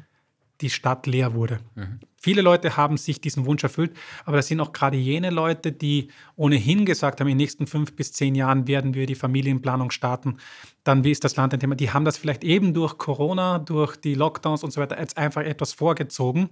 [0.61, 1.59] die Stadt leer wurde.
[1.75, 1.99] Mhm.
[2.17, 3.95] Viele Leute haben sich diesen Wunsch erfüllt,
[4.25, 7.95] aber das sind auch gerade jene Leute, die ohnehin gesagt haben, in den nächsten fünf
[7.95, 10.37] bis zehn Jahren werden wir die Familienplanung starten.
[10.83, 11.75] Dann, wie ist das Land ein Thema?
[11.75, 15.43] Die haben das vielleicht eben durch Corona, durch die Lockdowns und so weiter jetzt einfach
[15.43, 16.49] etwas vorgezogen.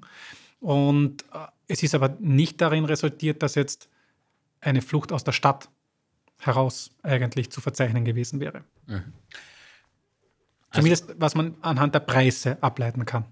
[0.60, 3.90] Und äh, es ist aber nicht darin resultiert, dass jetzt
[4.62, 5.70] eine Flucht aus der Stadt
[6.40, 8.64] heraus eigentlich zu verzeichnen gewesen wäre.
[8.86, 9.14] Mhm.
[10.70, 13.26] Also, Zumindest was man anhand der Preise ableiten kann.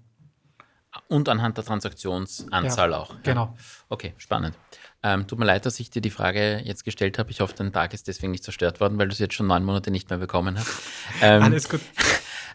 [1.08, 3.14] Und anhand der Transaktionsanzahl ja, auch.
[3.22, 3.56] Genau.
[3.88, 4.56] Okay, spannend.
[5.02, 7.30] Ähm, tut mir leid, dass ich dir die Frage jetzt gestellt habe.
[7.30, 9.64] Ich hoffe, dein Tag ist deswegen nicht zerstört worden, weil du es jetzt schon neun
[9.64, 10.68] Monate nicht mehr bekommen hast.
[11.20, 11.80] Ähm, Alles gut.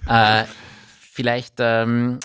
[0.08, 0.46] Äh,
[1.00, 2.20] vielleicht ähm,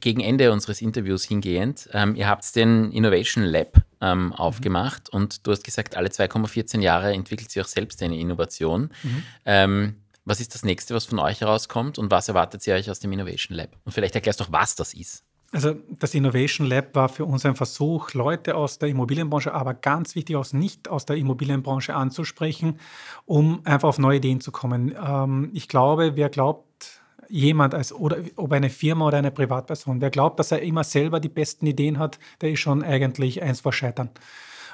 [0.00, 1.88] gegen Ende unseres Interviews hingehend.
[1.92, 5.20] Ähm, ihr habt den Innovation Lab ähm, aufgemacht mhm.
[5.20, 8.90] und du hast gesagt, alle 2,14 Jahre entwickelt sich auch selbst eine Innovation.
[9.02, 9.22] Mhm.
[9.44, 13.00] Ähm, was ist das nächste, was von euch herauskommt und was erwartet ihr euch aus
[13.00, 13.76] dem Innovation Lab?
[13.84, 15.24] Und vielleicht erklärst du auch, was das ist.
[15.50, 20.14] Also das Innovation Lab war für uns ein Versuch, Leute aus der Immobilienbranche, aber ganz
[20.14, 22.78] wichtig aus nicht aus der Immobilienbranche anzusprechen,
[23.24, 24.94] um einfach auf neue Ideen zu kommen.
[25.02, 30.10] Ähm, ich glaube, wer glaubt, jemand als oder ob eine Firma oder eine Privatperson, wer
[30.10, 33.72] glaubt, dass er immer selber die besten Ideen hat, der ist schon eigentlich eins vor
[33.72, 34.10] Scheitern.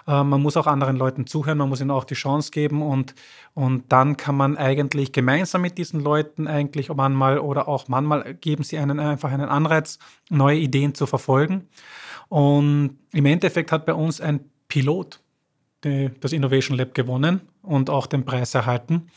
[0.07, 3.15] Äh, man muss auch anderen Leuten zuhören, man muss ihnen auch die Chance geben und,
[3.55, 8.65] und dann kann man eigentlich gemeinsam mit diesen Leuten eigentlich manchmal oder auch manchmal geben
[8.65, 9.99] sie einen einfach einen Anreiz,
[10.31, 11.69] neue Ideen zu verfolgen.
[12.29, 15.21] Und im Endeffekt hat bei uns ein Pilot
[16.21, 19.09] das Innovation Lab gewonnen und auch den Preis erhalten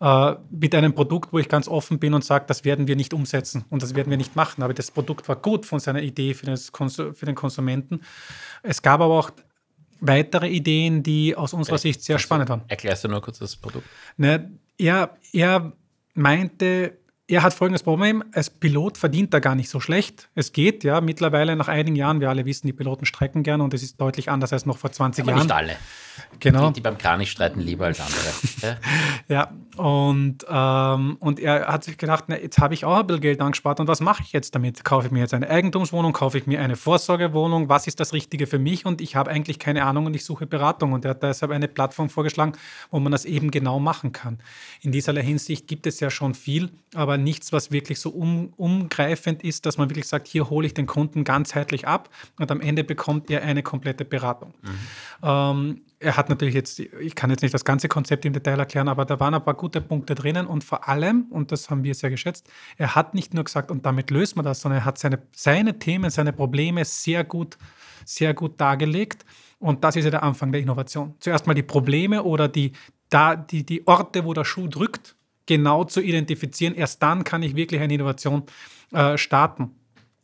[0.00, 3.14] äh, mit einem Produkt, wo ich ganz offen bin und sage, das werden wir nicht
[3.14, 4.62] umsetzen und das werden wir nicht machen.
[4.62, 8.00] Aber das Produkt war gut von seiner Idee für den Konsumenten.
[8.62, 9.30] Es gab aber auch
[10.00, 12.62] weitere Ideen, die aus unserer Sicht sehr spannend waren.
[12.68, 13.86] Erklärst du nur kurz das Produkt?
[14.16, 15.72] Ne, er, er
[16.14, 20.28] meinte, er hat folgendes Problem: Als Pilot verdient er gar nicht so schlecht.
[20.34, 23.74] Es geht, ja, mittlerweile nach einigen Jahren, wir alle wissen, die Piloten strecken gerne und
[23.74, 25.42] es ist deutlich anders als noch vor 20 Aber Jahren.
[25.42, 25.76] Nicht alle.
[26.40, 26.68] Genau.
[26.68, 28.78] Die, die beim Kranich streiten lieber als andere.
[29.28, 33.22] ja, und, ähm, und er hat sich gedacht, na, jetzt habe ich auch ein bisschen
[33.22, 34.84] Geld angespart und was mache ich jetzt damit?
[34.84, 37.68] Kaufe ich mir jetzt eine Eigentumswohnung, kaufe ich mir eine Vorsorgewohnung?
[37.68, 38.86] Was ist das Richtige für mich?
[38.86, 40.92] Und ich habe eigentlich keine Ahnung und ich suche Beratung.
[40.92, 42.52] Und er hat deshalb eine Plattform vorgeschlagen,
[42.90, 44.38] wo man das eben genau machen kann.
[44.80, 49.42] In dieser Hinsicht gibt es ja schon viel, aber nichts, was wirklich so um, umgreifend
[49.44, 52.08] ist, dass man wirklich sagt, hier hole ich den Kunden ganzheitlich ab
[52.38, 54.54] und am Ende bekommt er eine komplette Beratung.
[54.62, 54.78] Mhm.
[55.22, 58.88] Ähm, er hat natürlich jetzt, ich kann jetzt nicht das ganze Konzept im Detail erklären,
[58.88, 61.94] aber da waren ein paar gute Punkte drinnen und vor allem, und das haben wir
[61.94, 64.98] sehr geschätzt, er hat nicht nur gesagt, und damit löst man das, sondern er hat
[64.98, 67.58] seine, seine Themen, seine Probleme sehr gut,
[68.04, 69.24] sehr gut dargelegt.
[69.58, 71.14] Und das ist ja der Anfang der Innovation.
[71.18, 72.72] Zuerst mal die Probleme oder die,
[73.08, 76.74] da, die, die Orte, wo der Schuh drückt, genau zu identifizieren.
[76.74, 78.44] Erst dann kann ich wirklich eine Innovation
[78.92, 79.74] äh, starten.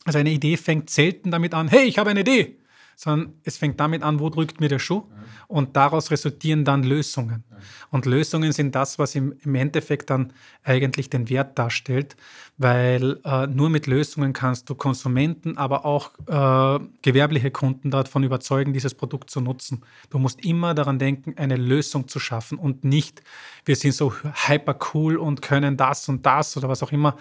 [0.05, 2.59] Also eine Idee fängt selten damit an, hey, ich habe eine Idee,
[2.97, 5.05] sondern es fängt damit an, wo drückt mir der Schuh
[5.49, 7.45] und daraus resultieren dann Lösungen.
[7.91, 10.33] Und Lösungen sind das, was im, im Endeffekt dann
[10.63, 12.17] eigentlich den Wert darstellt,
[12.59, 18.73] weil äh, nur mit Lösungen kannst du Konsumenten, aber auch äh, gewerbliche Kunden davon überzeugen,
[18.73, 19.83] dieses Produkt zu nutzen.
[20.11, 23.23] Du musst immer daran denken, eine Lösung zu schaffen und nicht,
[23.65, 27.17] wir sind so hyper cool und können das und das oder was auch immer.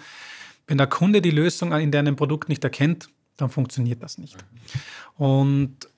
[0.66, 4.36] Wenn der Kunde die Lösung in deinem Produkt nicht erkennt, dann funktioniert das nicht.
[5.16, 5.88] Und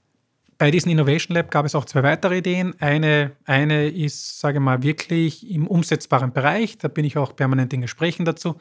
[0.58, 2.74] bei diesem Innovation Lab gab es auch zwei weitere Ideen.
[2.80, 6.78] Eine, eine ist, sage ich mal, wirklich im umsetzbaren Bereich.
[6.78, 8.56] Da bin ich auch permanent in Gesprächen dazu,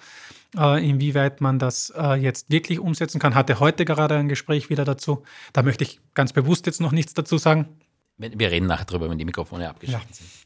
[0.57, 3.33] äh, inwieweit man das äh, jetzt wirklich umsetzen kann.
[3.33, 5.23] Hatte heute gerade ein Gespräch wieder dazu.
[5.53, 7.67] Da möchte ich ganz bewusst jetzt noch nichts dazu sagen.
[8.17, 10.15] Wir reden nachher drüber, wenn die Mikrofone abgeschaltet ja.
[10.15, 10.45] sind.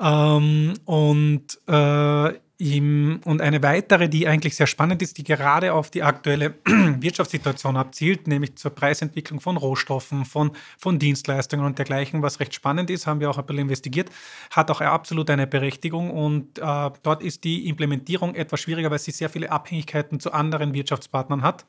[0.00, 6.04] Ähm, und äh, und eine weitere, die eigentlich sehr spannend ist, die gerade auf die
[6.04, 12.54] aktuelle Wirtschaftssituation abzielt, nämlich zur Preisentwicklung von Rohstoffen, von, von Dienstleistungen und dergleichen, was recht
[12.54, 14.10] spannend ist, haben wir auch ein bisschen investigiert,
[14.50, 19.10] hat auch absolut eine Berechtigung und äh, dort ist die Implementierung etwas schwieriger, weil sie
[19.10, 21.66] sehr viele Abhängigkeiten zu anderen Wirtschaftspartnern hat.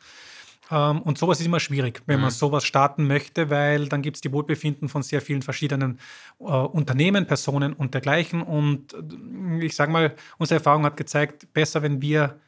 [0.73, 2.35] Ähm, und sowas ist immer schwierig, wenn man mhm.
[2.35, 5.99] sowas starten möchte, weil dann gibt es die Wohlbefinden von sehr vielen verschiedenen
[6.39, 8.41] äh, Unternehmen, Personen und dergleichen.
[8.41, 12.39] Und äh, ich sage mal, unsere Erfahrung hat gezeigt, besser, wenn wir,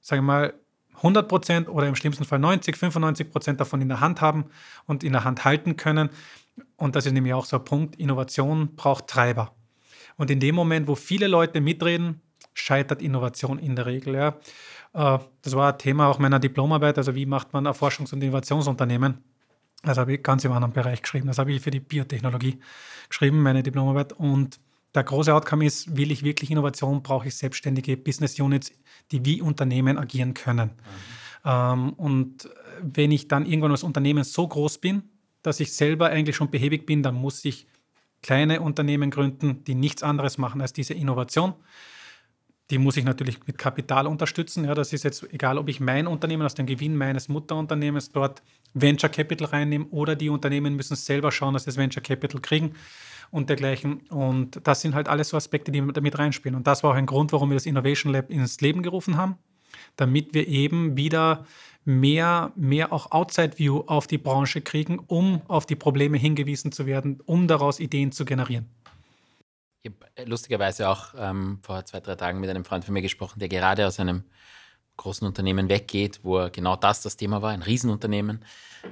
[0.00, 0.54] sagen wir mal,
[0.94, 4.46] 100 Prozent oder im schlimmsten Fall 90, 95 Prozent davon in der Hand haben
[4.86, 6.08] und in der Hand halten können.
[6.76, 9.54] Und das ist nämlich auch so ein Punkt, Innovation braucht Treiber.
[10.16, 12.22] Und in dem Moment, wo viele Leute mitreden,
[12.54, 14.14] scheitert Innovation in der Regel.
[14.14, 14.38] Ja.
[14.96, 18.22] Äh, das war ein Thema auch meiner Diplomarbeit, also wie macht man ein Forschungs- und
[18.22, 19.18] Innovationsunternehmen.
[19.82, 21.28] Das habe ich ganz im anderen Bereich geschrieben.
[21.28, 22.58] Das habe ich für die Biotechnologie
[23.08, 24.14] geschrieben, meine Diplomarbeit.
[24.14, 24.58] Und
[24.94, 28.72] der große Outcome ist, will ich wirklich Innovation, brauche ich selbstständige Business Units,
[29.12, 30.70] die wie Unternehmen agieren können.
[30.70, 31.26] Mhm.
[31.44, 32.48] Ähm, und
[32.82, 35.02] wenn ich dann irgendwann als Unternehmen so groß bin,
[35.42, 37.68] dass ich selber eigentlich schon behäbig bin, dann muss ich
[38.22, 41.54] kleine Unternehmen gründen, die nichts anderes machen als diese Innovation.
[42.70, 44.64] Die muss ich natürlich mit Kapital unterstützen.
[44.64, 48.42] Ja, das ist jetzt egal, ob ich mein Unternehmen aus dem Gewinn meines Mutterunternehmens dort
[48.74, 52.74] Venture Capital reinnehme oder die Unternehmen müssen selber schauen, dass sie das Venture Capital kriegen
[53.30, 54.00] und dergleichen.
[54.08, 56.56] Und das sind halt alles so Aspekte, die damit reinspielen.
[56.56, 59.36] Und das war auch ein Grund, warum wir das Innovation Lab ins Leben gerufen haben,
[59.94, 61.46] damit wir eben wieder
[61.84, 66.84] mehr, mehr auch Outside View auf die Branche kriegen, um auf die Probleme hingewiesen zu
[66.86, 68.66] werden, um daraus Ideen zu generieren.
[69.86, 73.02] Ich habe äh, lustigerweise auch ähm, vor zwei, drei Tagen mit einem Freund von mir
[73.02, 74.24] gesprochen, der gerade aus einem
[74.96, 78.44] großen Unternehmen weggeht, wo genau das das Thema war, ein Riesenunternehmen,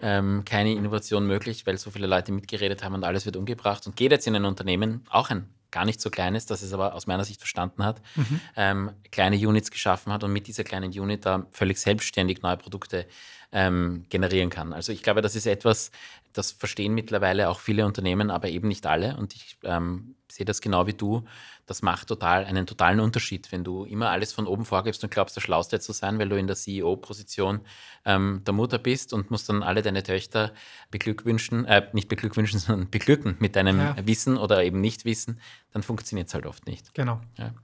[0.02, 3.96] ähm, keine Innovation möglich, weil so viele Leute mitgeredet haben und alles wird umgebracht und
[3.96, 7.08] geht jetzt in ein Unternehmen, auch ein gar nicht so kleines, das es aber aus
[7.08, 8.40] meiner Sicht verstanden hat, mhm.
[8.54, 13.06] ähm, kleine Units geschaffen hat und mit dieser kleinen Unit da völlig selbstständig neue Produkte
[13.50, 14.72] ähm, generieren kann.
[14.72, 15.90] Also ich glaube, das ist etwas,
[16.34, 19.16] das verstehen mittlerweile auch viele Unternehmen, aber eben nicht alle.
[19.16, 21.24] Und ich ähm, sehe das genau wie du.
[21.64, 25.36] Das macht total einen totalen Unterschied, wenn du immer alles von oben vorgibst und glaubst,
[25.36, 27.60] der Schlauste zu sein, weil du in der CEO-Position
[28.04, 30.52] ähm, der Mutter bist und musst dann alle deine Töchter
[30.90, 33.96] beglückwünschen, äh, nicht beglückwünschen, sondern beglücken mit deinem ja.
[34.04, 35.40] Wissen oder eben Nichtwissen,
[35.72, 36.92] dann funktioniert es halt oft nicht.
[36.94, 37.20] Genau.
[37.38, 37.54] Ja.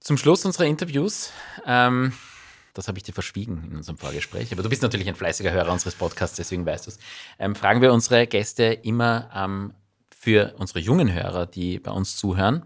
[0.00, 1.32] Zum Schluss unserer Interviews.
[1.64, 2.12] Ähm,
[2.80, 4.52] das habe ich dir verschwiegen in unserem Vorgespräch.
[4.52, 6.98] Aber du bist natürlich ein fleißiger Hörer unseres Podcasts, deswegen weißt du es.
[7.38, 9.74] Ähm, fragen wir unsere Gäste immer ähm,
[10.20, 12.62] für unsere jungen Hörer, die bei uns zuhören,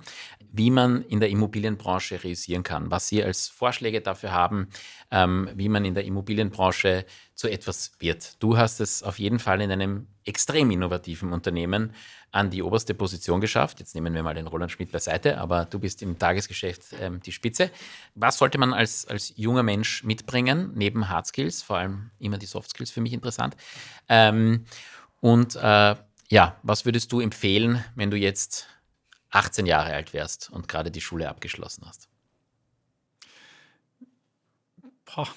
[0.51, 4.69] wie man in der Immobilienbranche realisieren kann, was Sie als Vorschläge dafür haben,
[5.13, 8.43] ähm, wie man in der Immobilienbranche zu etwas wird.
[8.43, 11.93] Du hast es auf jeden Fall in einem extrem innovativen Unternehmen
[12.33, 13.79] an die oberste Position geschafft.
[13.79, 17.31] Jetzt nehmen wir mal den Roland Schmidt beiseite, aber du bist im Tagesgeschäft ähm, die
[17.31, 17.71] Spitze.
[18.17, 22.47] Was sollte man als, als junger Mensch mitbringen, neben Hard Skills, vor allem immer die
[22.47, 23.57] Soft Skills für mich interessant?
[24.09, 24.65] Ähm,
[25.21, 25.95] und äh,
[26.29, 28.69] ja, was würdest du empfehlen, wenn du jetzt
[29.31, 32.09] 18 Jahre alt wärst und gerade die Schule abgeschlossen hast?
[35.05, 35.29] Boah,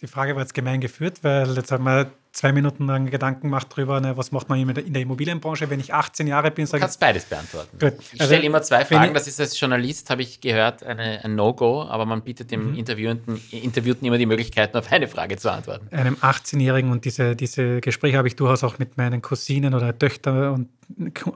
[0.00, 3.68] die Frage war jetzt gemein geführt, weil jetzt haben wir zwei Minuten lang Gedanken gemacht
[3.70, 6.66] darüber, ne, was macht man in der Immobilienbranche, wenn ich 18 Jahre bin.
[6.66, 7.78] Du kannst beides beantworten.
[7.78, 7.94] Gut.
[8.12, 9.14] Ich also, stelle immer zwei Fragen.
[9.14, 12.74] Das ist als Journalist, habe ich gehört, eine, ein No-Go, aber man bietet dem mhm.
[12.74, 15.88] Interviewten, Interviewten immer die Möglichkeit, auf eine Frage zu antworten.
[15.94, 20.52] Einem 18-Jährigen und diese, diese Gespräche habe ich durchaus auch mit meinen Cousinen oder Töchter
[20.52, 20.68] und,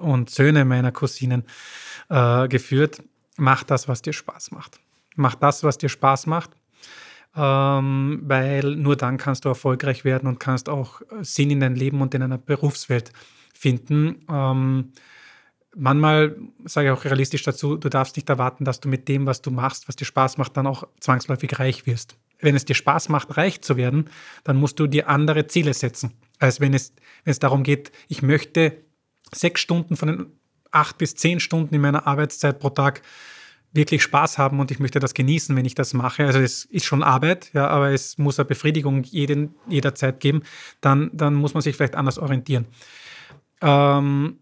[0.00, 1.44] und Söhne meiner Cousinen
[2.10, 3.02] äh, geführt.
[3.36, 4.80] Mach das, was dir Spaß macht.
[5.14, 6.50] Mach das, was dir Spaß macht
[7.36, 12.00] ähm, weil nur dann kannst du erfolgreich werden und kannst auch Sinn in dein Leben
[12.00, 13.12] und in einer Berufswelt
[13.54, 14.24] finden.
[14.30, 14.92] Ähm,
[15.76, 19.42] manchmal sage ich auch realistisch dazu, du darfst nicht erwarten, dass du mit dem, was
[19.42, 22.16] du machst, was dir Spaß macht, dann auch zwangsläufig reich wirst.
[22.40, 24.10] wenn es dir Spaß macht, reich zu werden,
[24.44, 28.22] dann musst du dir andere Ziele setzen, als wenn es, wenn es darum geht, ich
[28.22, 28.84] möchte
[29.32, 30.26] sechs Stunden von den
[30.70, 33.02] acht bis zehn Stunden in meiner Arbeitszeit pro Tag
[33.72, 36.24] wirklich Spaß haben und ich möchte das genießen, wenn ich das mache.
[36.24, 40.42] Also es ist schon Arbeit, ja, aber es muss eine Befriedigung jeden, jederzeit geben.
[40.80, 42.66] Dann, dann muss man sich vielleicht anders orientieren.
[43.60, 44.38] Ähm,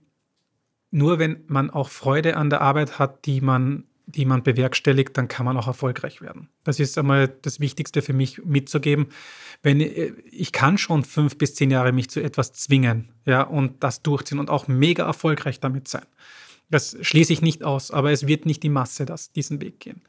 [0.91, 5.27] nur wenn man auch Freude an der Arbeit hat, die man, die man bewerkstelligt, dann
[5.27, 6.49] kann man auch erfolgreich werden.
[6.63, 9.09] Das ist einmal das Wichtigste für mich mitzugeben.
[9.63, 9.81] Wenn
[10.31, 14.39] ich kann schon fünf bis zehn Jahre mich zu etwas zwingen, ja, und das durchziehen
[14.39, 16.07] und auch mega erfolgreich damit sein.
[16.69, 20.03] Das schließe ich nicht aus, aber es wird nicht die Masse das, diesen Weg gehen.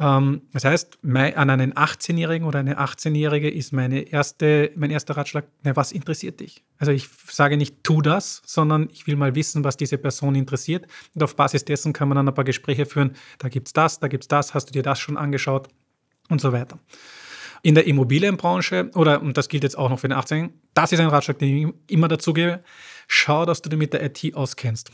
[0.00, 5.46] Ähm, das heißt, an einen 18-Jährigen oder eine 18-Jährige ist meine erste, mein erster Ratschlag,
[5.62, 6.64] na, was interessiert dich?
[6.78, 10.86] Also ich sage nicht, tu das, sondern ich will mal wissen, was diese Person interessiert.
[11.14, 13.14] Und auf Basis dessen kann man dann ein paar Gespräche führen.
[13.38, 15.68] Da gibt es das, da gibt es das, hast du dir das schon angeschaut
[16.28, 16.80] und so weiter.
[17.62, 20.98] In der Immobilienbranche, oder, und das gilt jetzt auch noch für den 18-Jährigen, das ist
[20.98, 22.64] ein Ratschlag, den ich immer dazu gebe,
[23.06, 24.90] schau, dass du dich mit der IT auskennst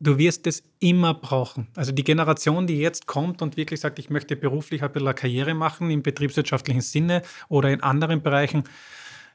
[0.00, 1.68] du wirst es immer brauchen.
[1.74, 5.14] Also die Generation, die jetzt kommt und wirklich sagt, ich möchte beruflich ein bisschen eine
[5.14, 8.64] Karriere machen im betriebswirtschaftlichen Sinne oder in anderen Bereichen,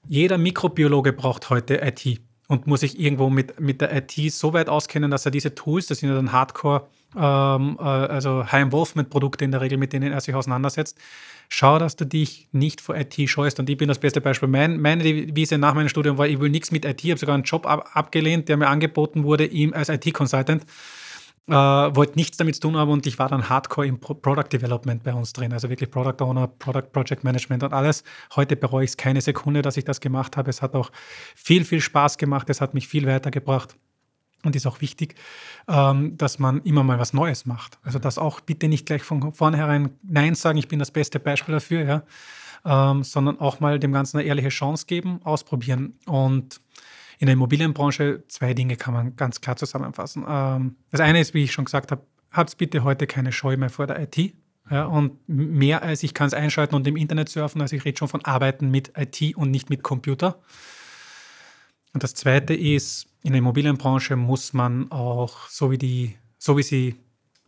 [0.07, 4.70] jeder Mikrobiologe braucht heute IT und muss sich irgendwo mit, mit der IT so weit
[4.70, 9.51] auskennen, dass er diese Tools, das sind ja dann Hardcore, ähm, äh, also High-Involvement-Produkte in
[9.51, 10.97] der Regel, mit denen er sich auseinandersetzt,
[11.49, 13.60] schau, dass du dich nicht vor IT scheust.
[13.60, 14.47] Und ich bin das beste Beispiel.
[14.47, 17.03] Mein, meine Devise nach meinem Studium war, ich will nichts mit IT.
[17.03, 20.66] Ich habe sogar einen Job ab, abgelehnt, der mir angeboten wurde ihm als IT-Consultant.
[21.47, 24.49] Äh, wollte nichts damit zu tun haben und ich war dann hardcore im Pro Product
[24.53, 28.03] Development bei uns drin, also wirklich Product Owner, Product Project Management und alles.
[28.36, 30.51] Heute bereue ich es keine Sekunde, dass ich das gemacht habe.
[30.51, 30.91] Es hat auch
[31.36, 33.76] viel, viel Spaß gemacht, es hat mich viel weitergebracht.
[34.44, 35.16] Und ist auch wichtig,
[35.68, 37.78] ähm, dass man immer mal was Neues macht.
[37.84, 41.54] Also das auch bitte nicht gleich von vornherein Nein sagen, ich bin das beste Beispiel
[41.54, 42.04] dafür, ja.
[42.66, 45.98] Ähm, sondern auch mal dem Ganzen eine ehrliche Chance geben, ausprobieren.
[46.06, 46.62] Und
[47.20, 50.26] in der Immobilienbranche zwei Dinge kann man ganz klar zusammenfassen.
[50.28, 53.70] Ähm, das eine ist, wie ich schon gesagt habe, habt bitte heute keine Scheu mehr
[53.70, 54.34] vor der IT.
[54.70, 57.98] Ja, und mehr als ich kann es einschalten und im Internet surfen, also ich rede
[57.98, 60.40] schon von Arbeiten mit IT und nicht mit Computer.
[61.94, 66.64] Und das Zweite ist, in der Immobilienbranche muss man auch, so wie, die, so wie,
[66.64, 66.96] sie,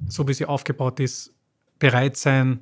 [0.07, 1.33] so wie sie aufgebaut ist,
[1.79, 2.61] bereit sein,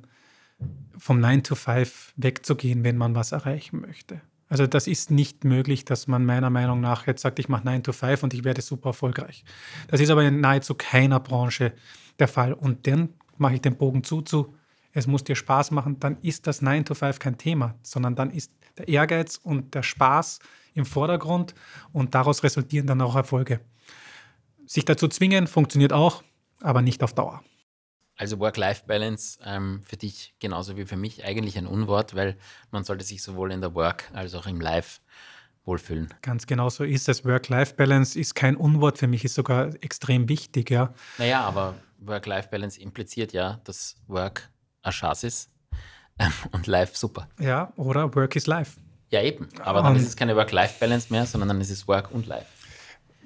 [0.98, 4.20] vom 9 to 5 wegzugehen, wenn man was erreichen möchte.
[4.48, 7.84] Also das ist nicht möglich, dass man meiner Meinung nach jetzt sagt, ich mache 9
[7.84, 9.44] to 5 und ich werde super erfolgreich.
[9.88, 11.72] Das ist aber in nahezu keiner Branche
[12.18, 12.52] der Fall.
[12.52, 14.54] Und dann mache ich den Bogen zu zu,
[14.92, 18.30] es muss dir Spaß machen, dann ist das 9 to 5 kein Thema, sondern dann
[18.30, 20.40] ist der Ehrgeiz und der Spaß
[20.74, 21.54] im Vordergrund
[21.92, 23.60] und daraus resultieren dann auch Erfolge.
[24.66, 26.22] Sich dazu zwingen funktioniert auch,
[26.60, 27.42] aber nicht auf Dauer.
[28.16, 32.36] Also Work-Life-Balance ähm, für dich genauso wie für mich eigentlich ein Unwort, weil
[32.70, 35.00] man sollte sich sowohl in der Work als auch im Life
[35.64, 36.12] wohlfühlen.
[36.20, 37.24] Ganz genau so ist es.
[37.24, 40.92] Work-Life-Balance ist kein Unwort für mich, ist sogar extrem wichtig, ja.
[41.16, 44.50] Naja, aber Work-Life-Balance impliziert ja, dass Work
[44.82, 45.50] ein Schatz ist
[46.18, 47.28] ähm, und Life super.
[47.38, 48.78] Ja, oder Work is Life.
[49.10, 49.48] Ja, eben.
[49.62, 52.46] Aber dann um, ist es keine Work-Life-Balance mehr, sondern dann ist es Work und Life.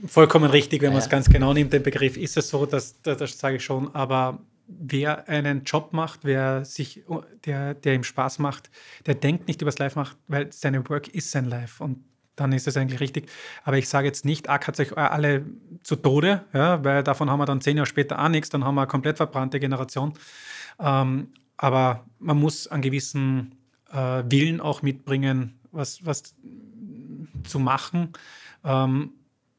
[0.07, 1.11] Vollkommen richtig, wenn ja, man es ja.
[1.11, 4.41] ganz genau nimmt, den Begriff ist es so, dass, das, das sage ich schon, aber
[4.67, 7.03] wer einen Job macht, wer sich,
[7.45, 8.71] der, der ihm Spaß macht,
[9.07, 12.05] der denkt nicht über das Life macht, weil seine Work ist sein Life und
[12.37, 13.31] dann ist es eigentlich richtig.
[13.63, 15.45] Aber ich sage jetzt nicht, ackert sich alle
[15.83, 18.75] zu Tode, ja, weil davon haben wir dann zehn Jahre später auch nichts, dann haben
[18.75, 20.15] wir eine komplett verbrannte Generation.
[20.81, 23.55] Ähm, aber man muss einen gewissen
[23.93, 26.35] äh, Willen auch mitbringen, was, was
[27.45, 28.13] zu machen.
[28.65, 29.13] Ähm,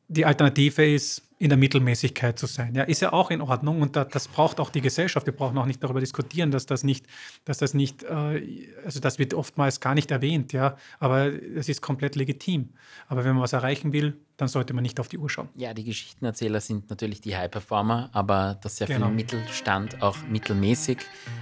[0.07, 2.73] die Alternative ist, in der Mittelmäßigkeit zu sein.
[2.75, 5.25] Ja, ist ja auch in Ordnung und da, das braucht auch die Gesellschaft.
[5.25, 7.05] Wir brauchen auch nicht darüber diskutieren, dass das nicht,
[7.43, 11.81] dass das nicht, äh, also das wird oftmals gar nicht erwähnt, ja, aber es ist
[11.81, 12.69] komplett legitim.
[13.07, 15.49] Aber wenn man was erreichen will, dann sollte man nicht auf die Uhr schauen.
[15.55, 19.07] Ja, die Geschichtenerzähler sind natürlich die High-Performer, aber dass sehr genau.
[19.07, 20.99] viel Mittelstand auch mittelmäßig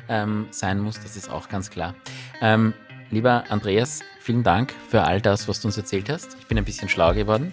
[0.10, 1.94] ähm, sein muss, das ist auch ganz klar.
[2.42, 2.74] Ähm,
[3.14, 6.38] Lieber Andreas, vielen Dank für all das, was du uns erzählt hast.
[6.40, 7.52] Ich bin ein bisschen schlau geworden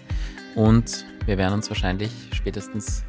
[0.55, 3.03] und wir werden uns wahrscheinlich spätestens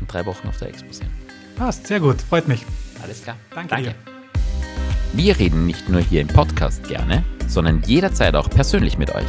[0.00, 1.10] in drei Wochen auf der Expo sehen.
[1.56, 2.64] Passt, sehr gut, freut mich.
[3.02, 3.36] Alles klar.
[3.52, 3.90] Danke, Danke.
[3.90, 3.94] dir.
[5.14, 9.26] Wir reden nicht nur hier im Podcast gerne, sondern jederzeit auch persönlich mit euch.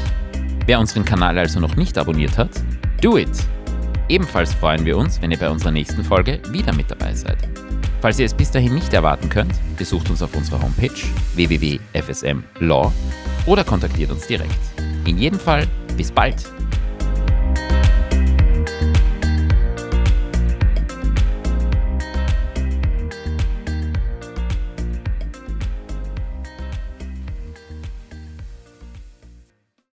[0.68, 2.52] Wer unseren Kanal also noch nicht abonniert hat,
[3.02, 3.30] do it!
[4.08, 7.38] Ebenfalls freuen wir uns, wenn ihr bei unserer nächsten Folge wieder mit dabei seid.
[8.02, 10.90] Falls ihr es bis dahin nicht erwarten könnt, besucht uns auf unserer Homepage
[11.36, 12.92] www.fsmlaw
[13.46, 14.60] oder kontaktiert uns direkt.
[15.06, 16.46] In jedem Fall, bis bald!